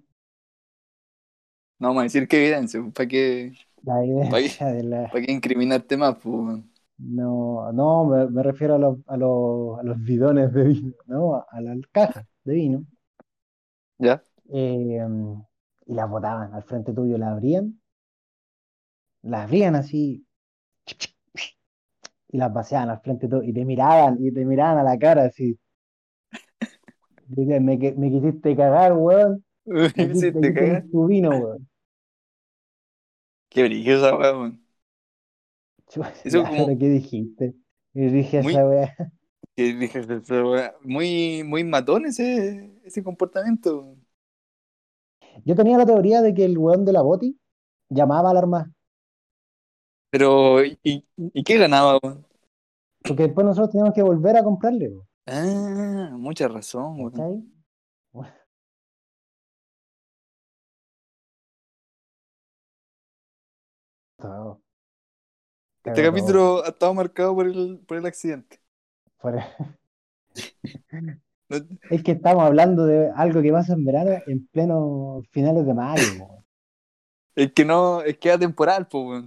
[1.82, 5.12] No vamos a decir qué evidencia, ¿para qué, La evidencia de la...
[5.12, 6.72] para qué incriminarte más, pues, weón?
[7.00, 11.36] No, no, me, me refiero a los, a los, a los bidones de vino, ¿no?
[11.50, 12.86] A, las cajas de vino.
[14.00, 14.24] ¿Ya?
[14.54, 15.00] Eh,
[15.88, 17.82] y las botaban al frente tuyo, la abrían,
[19.24, 20.28] las abrían así,
[22.30, 25.26] y las vaciaban al frente tuyo, y te miraban, y te miraban a la cara
[25.26, 25.56] así.
[27.68, 29.44] Me, que- me quisiste cagar, weón.
[29.96, 30.86] Me quisiste te quitar cagas.
[30.92, 31.70] tu vino, weón.
[33.52, 34.66] Qué brillo esa weá, weón.
[36.24, 37.54] Eso como- ¿qué dijiste?
[37.94, 38.96] Y dije Muy- esa weá.
[39.56, 43.82] Que dije, esa weá, muy, muy matón ese, ese comportamiento.
[43.82, 44.06] weón.
[45.44, 47.38] Yo tenía la teoría de que el weón de la boti
[47.90, 48.72] llamaba a la armada.
[50.10, 52.26] Pero, ¿y, y qué ganaba, weón?
[53.04, 57.61] Porque después nosotros teníamos que volver a comprarle, po, Ah, mucha razón, weón.
[65.86, 68.60] Este capítulo ha estado marcado por el, por el accidente.
[69.22, 69.40] Por-
[71.90, 76.04] Es que estamos hablando de algo que pasa en verano en pleno finales de mayo.
[77.36, 79.24] Es que no, es que era temporal, pues.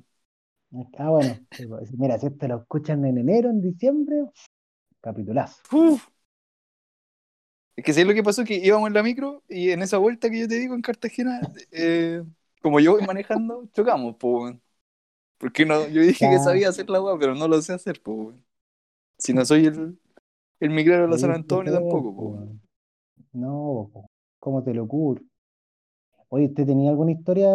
[0.98, 1.38] Ah, bueno.
[1.96, 4.24] Mira, si esto lo escuchan en enero, en diciembre,
[5.00, 5.62] capitulazo.
[5.72, 6.08] Uf.
[7.76, 8.44] Es que ¿sabes lo que pasó?
[8.44, 11.40] Que íbamos en la micro y en esa vuelta que yo te digo en Cartagena,
[11.72, 12.22] eh,
[12.62, 14.54] como yo voy manejando, chocamos, pues.
[15.38, 18.16] Porque no, yo dije que sabía hacer la weá, pero no lo sé hacer, pues,
[18.18, 18.46] weón.
[19.18, 20.00] Si no soy el,
[20.60, 22.22] el migrero de la San Antonio tampoco, po.
[22.32, 22.62] weón.
[23.34, 24.10] No, po.
[24.40, 25.22] ¿cómo te lo ocurre?
[26.28, 27.48] Oye, ¿usted tenía alguna historia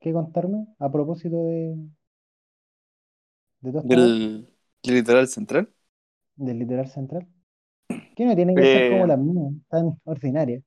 [0.00, 1.76] que contarme a propósito de,
[3.60, 5.72] de todo Del, litoral central.
[6.36, 7.26] del litoral central?
[8.16, 8.88] Que no tienen que ser Eh.
[8.88, 10.62] como las mías, tan ordinarias.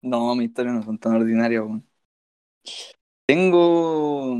[0.00, 1.88] No, mis historias no son tan ordinarias, weón.
[3.26, 4.38] Tengo.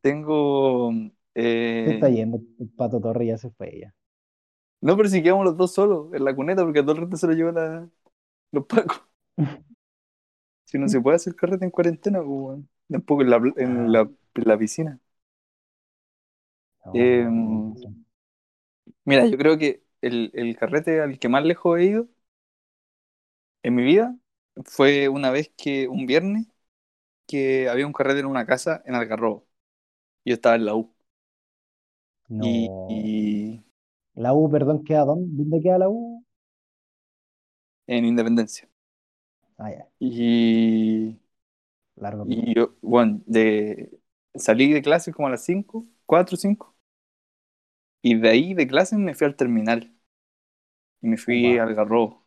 [0.00, 0.90] Tengo.
[1.82, 3.94] Se Eh, está yendo, el Pato Torre ya se fue ya.
[4.80, 7.16] no, pero si quedamos los dos solos en la cuneta porque a todo el rato
[7.16, 7.88] se lo llevan la-
[8.52, 9.02] los pacos.
[10.64, 12.60] Si no se puede hacer carrete en cuarentena, pues.
[12.90, 15.00] Tampoco en la, en la, en la piscina.
[16.84, 17.94] No, Eh, no, no, no.
[19.04, 22.08] Mira, yo creo que el, el carrete al que más lejos he ido
[23.62, 24.16] en mi vida
[24.64, 26.46] fue una vez que, un viernes,
[27.26, 29.46] que había un carrete en una casa en Algarrobo.
[30.24, 30.94] Yo estaba en la U.
[32.28, 32.50] No.
[32.50, 33.64] Y, y
[34.16, 35.28] La U, perdón, ¿queda dónde?
[35.44, 36.24] ¿Dónde queda la U?
[37.86, 38.68] en Independencia.
[39.58, 41.18] Ah, ya, Y,
[41.96, 42.24] largo.
[42.24, 43.90] y yo, bueno, de,
[44.34, 46.74] salí de clase como a las 5, 4 o 5.
[48.02, 49.92] Y de ahí de clase me fui al terminal.
[51.02, 51.58] Y me fui Upa.
[51.58, 52.26] al Algarrobo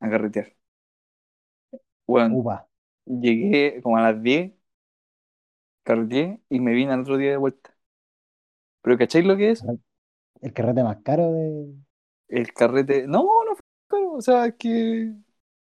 [0.00, 0.54] a carretear.
[2.06, 2.66] Bueno, Upa.
[3.06, 4.52] Llegué como a las 10,
[5.82, 7.74] carreteé y me vine al otro día de vuelta.
[8.82, 9.64] Pero ¿cacháis lo que es?
[10.42, 11.74] El carrete más caro de.
[12.28, 13.06] El carrete.
[13.06, 14.12] No, no fue caro.
[14.14, 15.14] O sea, que.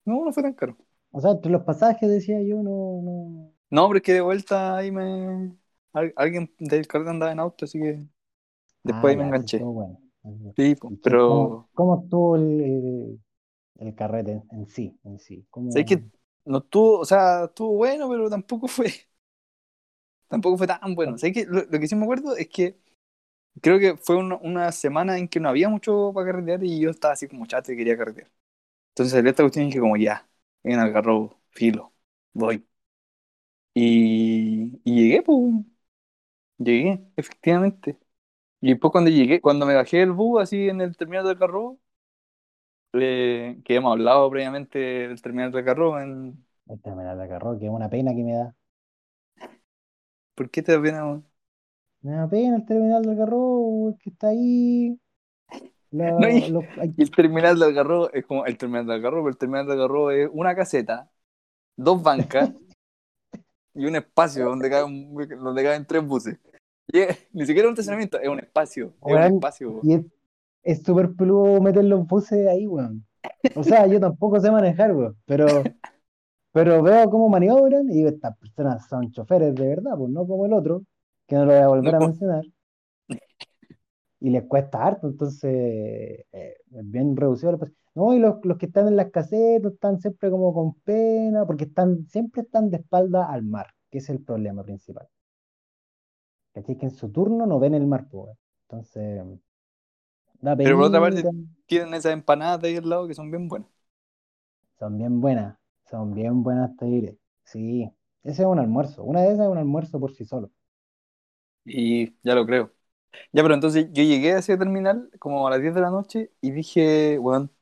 [0.05, 0.77] No, no fue tan caro.
[1.11, 3.53] O sea, entre los pasajes decía yo, no, no.
[3.71, 5.53] No, pero es que de vuelta ahí me.
[5.93, 8.07] al- Alguien del carrete andaba en auto, así que.
[8.85, 9.69] Después Ah, ahí me enganché.
[9.73, 10.01] bueno.
[10.57, 11.23] Sí, po, ¿Y qué- pero.
[11.23, 13.21] ¿Cómo, cómo estuvo el,
[13.81, 14.99] el- carrete en, sí?
[15.05, 15.47] En sí?
[15.51, 16.05] ¿Cómo- Sé que
[16.49, 18.93] no estuvo, o sea, estuvo bueno, pero tampoco fue.
[20.29, 21.19] Tampoco fue tan bueno.
[21.19, 22.79] Sé que lo, lo que sí me acuerdo es que
[23.63, 26.91] creo que fue una, una semana en que no había mucho para carretear y yo
[26.91, 28.31] estaba así como chato y quería carretear.
[28.91, 30.29] Entonces salió esta cuestión y dije como ya,
[30.65, 31.95] en Algarrobo, filo,
[32.35, 32.67] voy.
[33.75, 35.39] Y, y llegué, pues.
[36.59, 37.99] Llegué, efectivamente.
[38.61, 41.81] Y después cuando llegué, cuando me bajé del bus así en el terminal del Algarrobo,
[42.95, 47.67] eh, que hemos hablado previamente del terminal del Algarrobo, en El terminal de Carro, que
[47.67, 48.55] es una pena que me da.
[50.35, 51.21] ¿por qué te da pena?
[52.03, 54.99] Me da pena el terminal de Carro, que está ahí.
[55.91, 58.97] La- No, y- los- hay- Y el terminal del Algarrobo es como el terminal del
[58.97, 61.11] Algarrobo, pero el terminal del Algarrobo es una caseta,
[61.77, 62.53] dos bancas
[63.75, 66.39] y un espacio donde caben, donde caben tres buses.
[66.91, 69.71] Y es- ni siquiera un estacionamiento, es un espacio, es un espacio.
[69.71, 69.81] weón.
[69.87, 70.05] y es
[70.73, 73.07] es súper peludo meter los buses ahí, weón.
[73.55, 75.71] O sea, yo tampoco sé manejar, weón, pero,
[76.53, 80.47] pero veo cómo maniobran y digo, estas personas son choferes de verdad, pues no como
[80.47, 80.83] el otro,
[81.29, 82.09] que no lo voy a volver a No.
[82.09, 82.45] mencionar.
[84.21, 87.59] Y les cuesta harto, entonces eh, es bien reducido.
[87.95, 91.65] No, y los, los que están en las casetas están siempre como con pena, porque
[91.65, 95.09] están, siempre están de espalda al mar, que es el problema principal.
[96.55, 96.77] ¿Cachai?
[96.79, 98.37] Que en su turno no ven el mar, pues.
[98.69, 99.23] Entonces,
[100.41, 101.29] da Pero por otra parte,
[101.67, 103.69] tienen esas empanadas de ahí al lado que son bien buenas.
[104.79, 105.59] Son bien buenas,
[105.91, 107.19] son bien buenas, te diré.
[107.45, 109.05] Sí, ese es un almuerzo.
[109.05, 110.51] Una de esas es un almuerzo por sí solo.
[111.65, 112.73] Y ya lo creo.
[113.33, 116.33] Ya, pero entonces yo llegué a ese terminal como a las 10 de la noche
[116.43, 117.53] y dije, weón,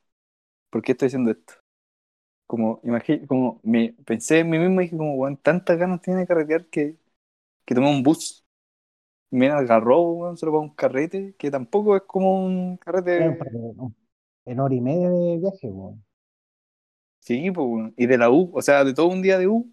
[0.71, 1.55] ¿por qué estoy haciendo esto?
[2.47, 6.23] Como, imagínate, como me pensé en mí mismo y dije, como, weón, tantas ganas tiene
[6.23, 6.99] de carretear que,
[7.67, 8.46] que tomé un bus.
[9.31, 13.39] Y me agarró, weón, solo para un carrete, que tampoco es como un carrete.
[14.47, 16.03] En hora y media de viaje, weón.
[17.21, 17.95] Sí, pues, weón.
[17.97, 19.73] Y de la U, o sea, de todo un día de U,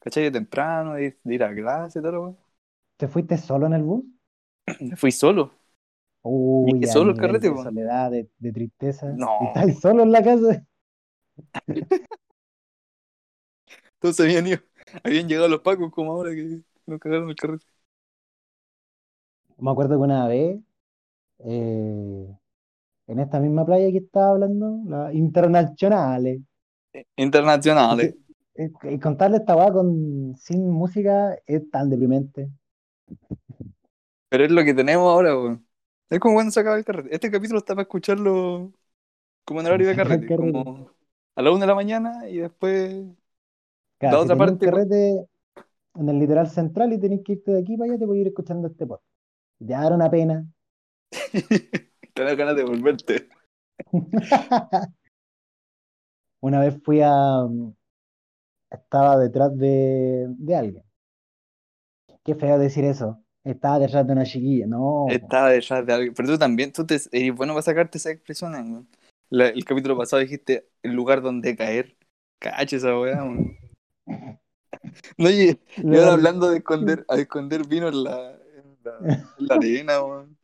[0.00, 0.24] ¿cachai?
[0.24, 2.38] De temprano, de, de ir a clase y todo, weón.
[2.96, 4.04] ¿Te fuiste solo en el bus?
[4.90, 5.52] Me fui solo.
[6.22, 7.56] Uy, al solo nivel carrete, de weón.
[7.56, 9.20] soledad, de, de tristeza.
[9.22, 9.28] No.
[9.38, 10.64] ¿Y estás solo en la casa?
[13.94, 14.58] Entonces habían ido,
[15.02, 17.66] habían llegado los pacos como ahora que nos cagaron el carrete.
[19.58, 20.60] Me acuerdo que una vez,
[21.40, 22.36] eh,
[23.08, 26.40] en esta misma playa que estaba hablando, la internacionales,
[27.16, 28.14] Internacionales.
[28.54, 32.50] eh, eh, contarle esta weá con, sin música es tan deprimente.
[34.28, 35.66] Pero es lo que tenemos ahora, weón.
[36.10, 37.14] Es como cuando se acaba el carrete.
[37.14, 38.72] Este capítulo está para escucharlo
[39.44, 40.34] como en horario de carrete, carrete.
[40.34, 40.90] como
[41.36, 43.04] a la una de la mañana y después
[43.98, 44.68] Claro, la si otra un parte.
[44.68, 44.84] pues.
[44.88, 45.26] carrete
[45.96, 48.22] en el litoral central y tenés que irte de aquí para allá, te voy a
[48.22, 49.07] ir escuchando este podcast.
[49.58, 50.44] Te va a dar una pena.
[52.14, 53.28] Te da ganas de volverte.
[56.40, 57.42] Una vez fui a...
[57.44, 57.72] mm,
[58.70, 60.84] Estaba detrás de, de alguien.
[62.24, 63.22] Qué feo decir eso.
[63.44, 64.66] Estaba detrás de una chiquilla.
[64.66, 65.06] No.
[65.08, 66.14] Estaba detrás de algo.
[66.14, 68.88] Pero tú también, tú te, eres bueno para sacarte esas expresiones, weón.
[69.30, 71.96] La- el capítulo pasado dijiste el lugar donde caer.
[72.38, 73.22] Cacha esa weá.
[75.18, 78.37] No, y, y ahora La- hablando de esconder, a esconder vino en la,
[79.00, 80.38] la, en la arena, weón.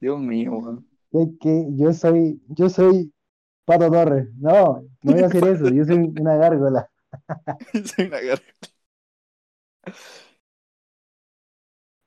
[0.00, 0.88] Dios mío, weón.
[1.12, 3.12] Es que yo soy, yo soy
[3.64, 4.28] Pato Torres.
[4.36, 5.68] No, no voy a hacer eso.
[5.68, 6.90] Yo soy una gárgola.
[7.84, 8.42] Soy una garra.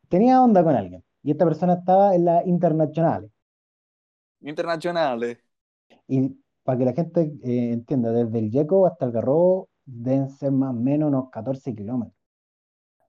[0.07, 1.03] Tenía onda con alguien.
[1.23, 3.31] Y esta persona estaba en la internacional.
[4.41, 5.39] Internacionales.
[6.07, 10.51] Y para que la gente eh, entienda, desde el Yeco hasta el Garrobo deben ser
[10.51, 12.15] más o menos unos 14 kilómetros.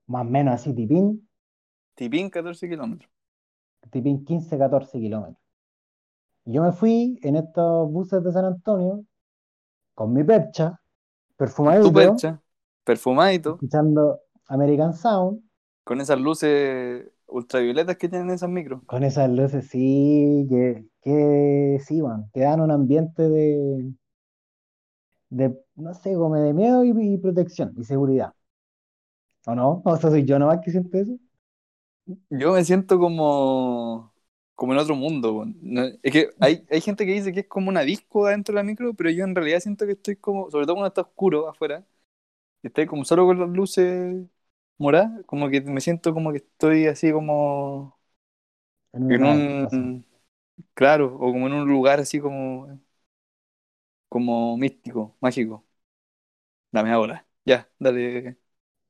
[0.07, 1.29] Más o menos así, tipín,
[2.01, 3.11] Tipín, 14 kilómetros.
[3.93, 5.37] tipín 15, 14 kilómetros.
[6.45, 9.05] Yo me fui en estos buses de San Antonio
[9.95, 10.81] con mi percha,
[11.81, 12.41] Tu perfumadito, percha,
[12.85, 15.43] perfumadito, escuchando American Sound,
[15.85, 18.83] con esas luces ultravioletas que tienen esas micros.
[18.87, 23.95] con esas luces, sí, que, que sí, man, que dan un ambiente de,
[25.31, 28.35] de, no sé, como de miedo y, y protección y seguridad.
[29.47, 29.83] ¿O no?
[29.85, 31.19] ¿O sea, soy yo nomás que siento eso?
[32.31, 34.13] Yo me siento como,
[34.55, 35.45] como en otro mundo.
[35.61, 38.57] No, es que hay, hay gente que dice que es como una disco adentro de
[38.61, 41.49] la micro, pero yo en realidad siento que estoy como, sobre todo cuando está oscuro
[41.49, 41.85] afuera,
[42.63, 44.27] estoy como solo con las luces
[44.79, 47.99] moradas, como que me siento como que estoy así como
[49.09, 50.07] En en un,
[50.75, 52.81] claro, o como en un lugar así como,
[54.09, 55.67] como místico, mágico.
[56.73, 57.27] Dame ahora.
[57.45, 58.39] Ya, dale,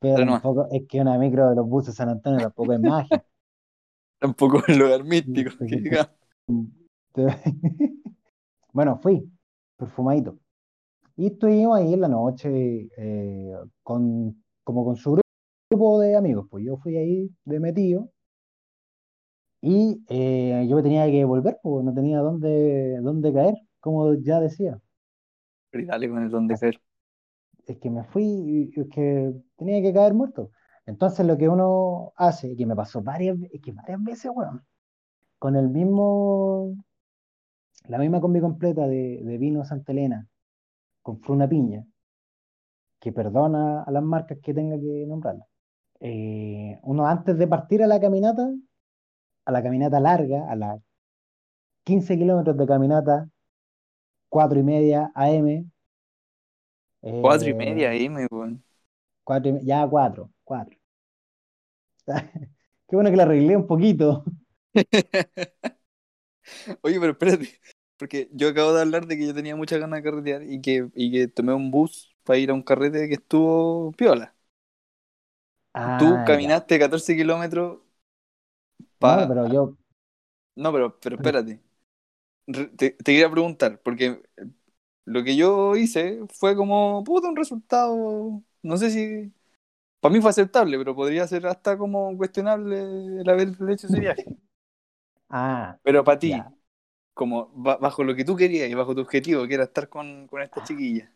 [0.01, 3.24] Pero tampoco, es que una micro de los buses de San Antonio tampoco es magia.
[4.18, 6.11] Tampoco un lugar místico, Porque- que digamos.
[8.72, 9.30] Bueno, fui,
[9.76, 10.38] perfumadito.
[11.16, 15.22] Y estuvimos ahí en la noche eh, con, como con su gru-
[15.70, 16.46] grupo de amigos.
[16.51, 18.11] Pues yo fui ahí de metido
[19.62, 24.40] y eh, yo me tenía que volver, pues no tenía dónde, dónde caer, como ya
[24.40, 24.80] decía.
[25.72, 26.80] Y dale con el don de caer.
[27.66, 30.50] Es que me fui es que tenía que caer muerto.
[30.86, 34.64] Entonces lo que uno hace, que me pasó varias, que varias veces, weón,
[35.38, 36.74] con el mismo,
[37.86, 40.26] la misma combi completa de, de vino Santa Elena,
[41.02, 41.84] con Fruna Piña,
[42.98, 45.46] que perdona a las marcas que tenga que nombrarlas.
[46.00, 48.50] Eh, uno antes de partir a la caminata,
[49.44, 50.80] a la caminata larga, a las
[51.84, 53.28] 15 kilómetros de caminata,
[54.30, 55.70] 4 y media AM,
[57.02, 58.62] eh, Cuatro y media me weón.
[59.31, 60.78] Cuatro y ya 4, 4.
[62.89, 64.24] Qué bueno que la arreglé un poquito.
[66.83, 67.61] Oye, pero espérate,
[67.97, 70.89] porque yo acabo de hablar de que yo tenía muchas ganas de carretear y que,
[70.95, 74.35] y que tomé un bus para ir a un carrete que estuvo piola.
[75.97, 76.57] Tú Ah, ya.
[76.64, 77.81] caminaste 14 kilómetros
[79.01, 79.28] No, para...
[79.28, 79.76] pero yo,
[80.57, 81.61] No, pero, pero espérate.
[82.78, 84.22] Te quería preguntar, porque
[85.07, 89.32] lo que yo hice fue como, puta, un resultado, no sé si...
[90.00, 92.78] Para mí fue aceptable, pero podría ser hasta como cuestionable
[93.22, 94.30] el haber hecho ese viaje.
[95.28, 96.52] ah, Pero para ti, ya.
[97.14, 100.26] como ba- bajo lo que tú querías y bajo tu objetivo, que era estar con,
[100.28, 101.12] con esta chiquilla.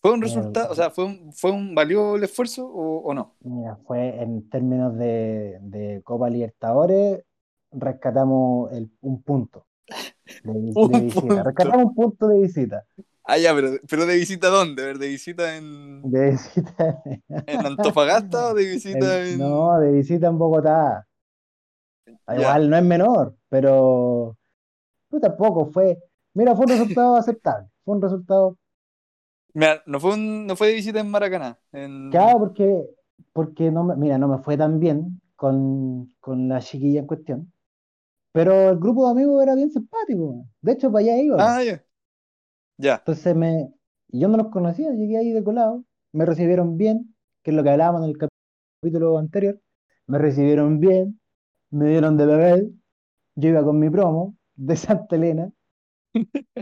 [0.00, 3.14] ¿Fue un Mira, resultado, o sea, fue un, fue un valió el esfuerzo o, o
[3.14, 3.36] no?
[3.40, 7.24] Mira, fue en términos de, de Copa Libertadores,
[7.70, 9.66] rescatamos el, un punto
[10.42, 11.44] de, Un visita.
[11.44, 11.44] punto.
[11.44, 12.86] Rescatamos un punto de visita.
[13.30, 14.82] Ah, ya, pero, pero de visita dónde?
[14.82, 17.02] A ver, ¿de visita en, De visita
[17.46, 19.40] en Antofagasta o de visita en- en...
[19.40, 21.06] no, de visita en Bogotá.
[22.34, 22.58] Ya.
[22.58, 24.36] Igual no es menor, pero
[25.10, 25.98] pues tampoco fue.
[26.34, 27.68] Mira, fue un resultado aceptable.
[27.84, 28.58] Fue un resultado
[29.54, 31.58] Mira, no fue, un, no fue de visita en Maracaná.
[31.72, 32.10] En...
[32.10, 32.84] Claro, porque,
[33.32, 37.52] porque no me, mira, no me fue tan bien con, con la chiquilla en cuestión,
[38.32, 40.46] pero el grupo de amigos era bien simpático.
[40.62, 41.46] De hecho, para allá iba.
[41.46, 41.84] Ah, ya.
[42.78, 43.06] Ya.
[43.06, 43.72] Entonces me,
[44.08, 47.70] yo no los conocía, llegué ahí de colado, me recibieron bien, que es lo que
[47.70, 48.30] hablábamos en el cap-
[48.82, 49.60] capítulo anterior,
[50.06, 51.20] me recibieron bien,
[51.70, 52.68] me dieron de beber,
[53.36, 55.52] yo iba con mi promo de Santa Elena,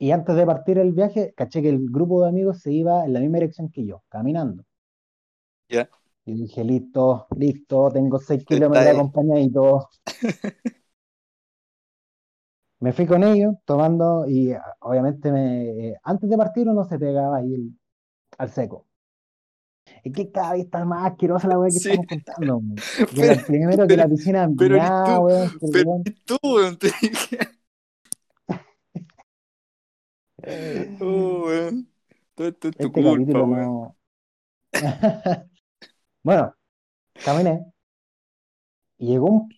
[0.00, 3.12] y antes de partir el viaje, caché que el grupo de amigos se iba en
[3.12, 4.64] la misma dirección que yo, caminando.
[5.68, 5.88] Ya.
[6.24, 9.10] Y dije, listo, listo, tengo seis Está kilómetros ahí.
[12.80, 16.98] Me fui con ellos tomando y ah, obviamente me, eh, antes de partir uno se
[16.98, 17.78] pegaba ahí el-
[18.38, 18.86] al seco.
[20.04, 21.88] Es que cada vez está más asquerosa la weá que Sí.
[21.90, 22.62] estamos contando.
[23.16, 27.38] Pero, primero que la piscina pero tú, que el pero tú, weón, te dije.
[31.00, 31.88] Oh, weón.
[32.34, 33.66] Todo esto es tu Este culpa, weón.
[33.66, 33.96] no.
[36.22, 36.54] Bueno,
[37.22, 37.72] caminé
[38.98, 39.48] y llegó un,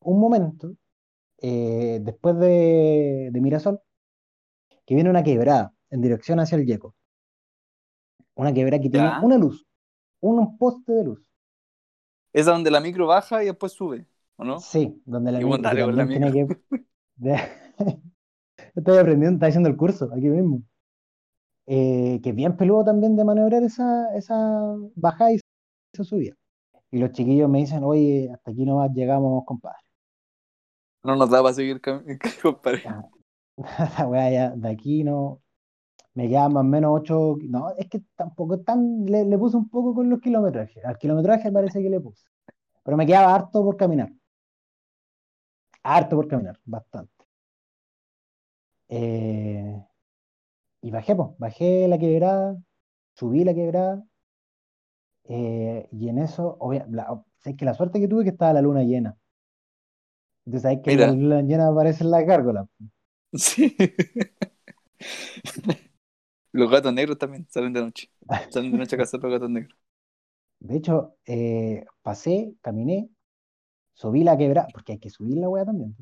[0.00, 0.74] un momento
[1.42, 3.80] eh, después de, de Mirasol
[4.86, 6.94] que viene una quebrada en dirección hacia el Yeco.
[8.36, 9.20] Una quebrada que tiene Ya.
[9.20, 9.66] una luz,
[10.20, 11.30] un poste de luz.
[12.32, 14.06] Esa donde la micro baja y después sube,
[14.36, 14.60] ¿o no?
[14.60, 16.46] Sí, donde la micro dale la tiene que.
[18.76, 20.62] Estoy aprendiendo, está haciendo el curso aquí mismo.
[21.68, 24.36] Eh, que es bien peludo también de maniobrar esa, esa
[24.94, 25.40] bajada y
[25.92, 26.34] esa subida.
[26.90, 29.78] Y los chiquillos me dicen, oye, hasta aquí nomás llegamos, compadre.
[31.06, 31.80] No nos da para seguir,
[32.42, 32.82] compadre.
[33.58, 35.42] Esa weá ya, de aquí no.
[36.14, 37.36] Me quedan más o menos 8.
[37.48, 39.04] No, es que tampoco es tan.
[39.06, 40.84] Le, puse un poco con los kilometrajes.
[40.84, 42.26] Al kilometraje parece que le puse.
[42.84, 44.10] Pero me quedaba harto por caminar.
[45.82, 47.24] Harto por caminar, bastante.
[48.88, 49.84] Eh,
[50.82, 52.56] y bajé, pues, bajé la quebrada,
[53.14, 54.04] subí la quebrada,
[55.24, 58.62] eh, y en eso, obvia- la, sé que la suerte que tuve que estaba la
[58.62, 59.16] luna llena.
[60.46, 61.06] Entonces, sabes que Mira.
[61.06, 62.66] la luna llena aparece en la gárgola.
[63.38, 63.76] Sí.
[66.52, 68.10] Los gatos negros también salen de noche.
[68.50, 69.78] Salen de noche a cazar los gatos negros.
[70.60, 73.08] De hecho, eh, pasé, caminé,
[73.94, 75.96] subí la quebrada, porque hay que subir la weá también.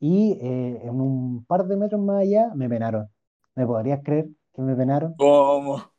[0.00, 3.08] Y eh, en un par de metros más allá me penaron.
[3.54, 5.16] ¿Me podrías creer que me penaron?
[5.16, 5.92] ¿Cómo?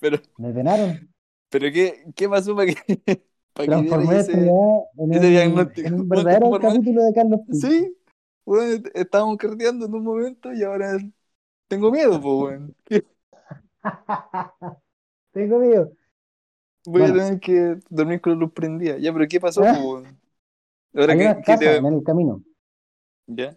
[0.00, 1.10] Pero, Me penaron.
[1.48, 4.32] pero ¿qué, qué que, para que Transformé ese...
[4.34, 5.88] weá en un, diagnóstico.
[5.88, 7.68] en un Bueno, verdadero capítulo de Carlos Pinto.
[7.68, 7.96] Sí,
[8.44, 10.96] bueno, estábamos carreteando en un momento y ahora
[11.68, 12.74] tengo miedo, pues, weón.
[15.32, 15.92] Tengo miedo.
[16.86, 17.14] Voy Bueno.
[17.14, 18.98] a tener que dormir con la luz prendida.
[18.98, 19.74] Ya, pero ¿qué pasó, Ah.
[19.82, 20.04] pues?
[20.94, 21.76] Ahora Hay que, unas casas te...
[21.76, 22.42] en el camino.
[23.26, 23.56] ¿Ya?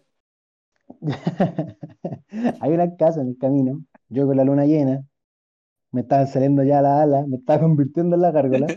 [2.61, 3.81] Hay una casa en el camino.
[4.09, 5.03] Yo con la luna llena.
[5.91, 7.27] Me estaban saliendo ya las alas.
[7.27, 8.67] Me estaba convirtiendo en la gárgola.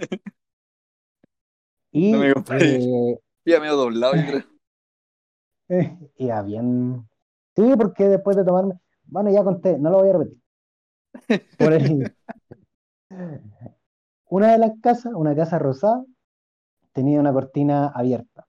[1.92, 2.84] Y No me compares.
[2.84, 4.42] eh, Ya medio doblado, yo creo.
[5.68, 7.08] Eh, Iba bien.
[7.56, 8.74] Sí, porque después de tomarme.
[9.04, 10.38] Bueno, ya conté, no lo voy a repetir.
[11.56, 12.12] Por el-
[14.30, 16.02] Una de las casas, una casa rosada,
[16.92, 18.46] tenía una cortina abierta.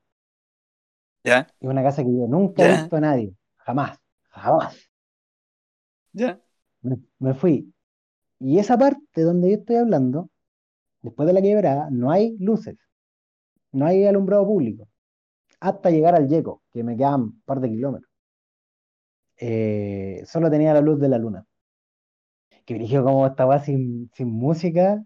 [1.23, 1.47] ¿Ya?
[1.61, 2.71] Y una casa que yo nunca he Ya.
[2.71, 3.33] visto a nadie.
[3.59, 3.97] Jamás.
[4.31, 4.91] Jamás.
[6.13, 6.41] ¿Ya?
[6.83, 7.73] Me, me fui.
[8.39, 10.29] Y esa parte donde yo estoy hablando,
[11.03, 12.77] después de la quebrada, no hay luces.
[13.71, 14.87] No hay alumbrado público.
[15.59, 18.11] Hasta llegar al Yeco, que me quedan un par de kilómetros.
[19.37, 21.45] Eh, solo tenía la luz de la luna.
[22.65, 25.03] Que dirigió como esta weá sin, sin música.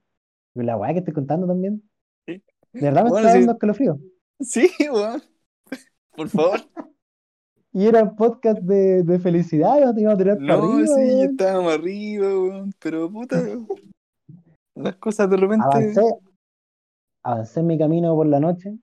[0.53, 1.82] La weá que estoy contando también.
[2.26, 2.43] Sí.
[2.74, 3.39] De verdad me Bueno, está sí.
[3.39, 3.99] dando escalofrío.
[4.39, 5.22] Sí, weón.
[6.16, 6.59] Por favor.
[7.78, 10.76] Y era un podcast de, de felicidad, y no te iba a tirar para No,
[10.76, 12.72] arriba, sí, estábamos arriba, weón.
[12.80, 13.36] Pero puta.
[14.76, 15.66] Las cosas de repente.
[15.66, 16.01] Avancé,
[17.26, 18.78] avancé en mi camino por la noche.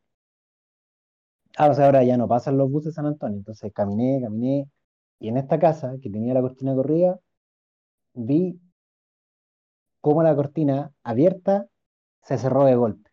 [1.56, 3.38] Ah, o sea, ahora ya no pasan los buses San Antonio.
[3.38, 4.68] Entonces caminé, caminé.
[5.18, 7.18] Y en esta casa, que tenía la cortina corrida,
[8.14, 8.60] vi
[10.02, 11.66] cómo la cortina abierta
[12.22, 13.10] se cerró de golpe.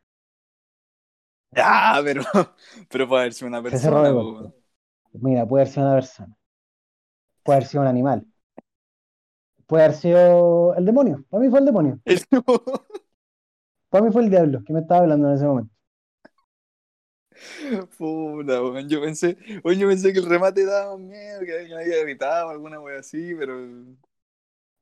[1.52, 2.24] Ya, pero.
[2.90, 4.52] Pero puede haber sido una Se cerró persona, de golpe.
[5.14, 6.36] Mira, puede haber sido una persona.
[7.44, 8.26] Puede haber sido un animal.
[9.68, 11.24] Puede haber sido el demonio.
[11.30, 12.00] Para mí fue el demonio.
[12.06, 12.20] El-
[13.90, 15.74] Para mí fue el diablo que me estaba hablando en ese momento.
[17.98, 18.90] Puta, weón.
[18.90, 23.00] Yo pensé, yo pensé que el remate daba miedo, que alguien había gritado, alguna wea
[23.00, 23.56] así, pero.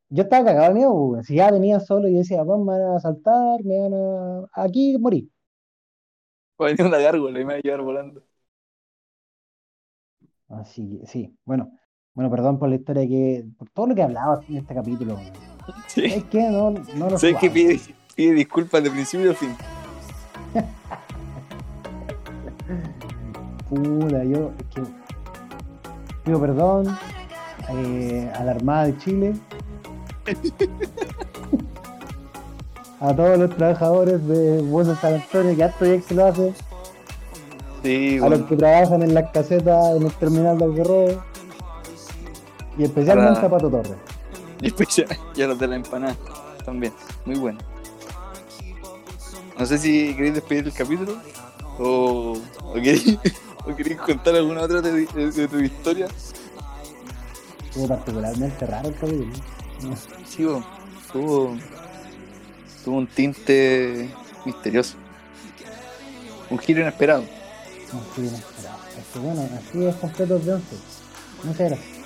[0.09, 1.23] Yo estaba cagado de miedo, weón.
[1.23, 4.63] Si ya venía solo y decía, pues me van a asaltar, me van a.
[4.63, 5.31] Aquí morí.
[6.59, 8.23] Va a venir una gárgola y me va a llevar volando.
[10.49, 11.37] Así que sí.
[11.45, 11.71] Bueno,
[12.13, 13.45] bueno, perdón por la historia que.
[13.57, 15.15] por todo lo que hablaba en este capítulo.
[15.15, 15.31] weón.
[15.87, 16.05] Sí.
[16.05, 17.77] Es que no, no lo Sé que pide,
[18.17, 19.55] pide disculpas de principio a fin.
[23.69, 24.81] Puta, yo es que
[26.23, 26.97] pido perdón
[27.69, 29.35] eh, a la Armada de Chile,
[32.99, 36.55] a todos los trabajadores de Buses San Antonio, que harto bien que lo hacen,
[37.83, 41.23] Sí, a los que trabajan en las casetas, en el terminal del correo,
[42.79, 43.95] y especialmente a Pato Torres.
[44.59, 45.05] Y después ya,
[45.35, 46.15] ya los de la empanada
[46.65, 46.91] también.
[47.25, 47.59] Muy bueno.
[49.59, 51.17] No sé si queréis despedir el capítulo
[51.79, 53.17] o, o queréis,
[53.65, 56.07] o queréis contar alguna otra de, de- de tu historia.
[57.65, 59.33] Estuvo particularmente raro el capítulo.
[60.27, 60.65] Sí, weón.
[61.11, 61.55] tuvo,
[62.83, 64.09] tuvo un tinte
[64.45, 64.95] misterioso.
[66.49, 67.23] Un giro inesperado.
[67.93, 70.75] No, sí, no, es que bueno, así es completo de once.
[71.43, 71.96] Muchas gracias.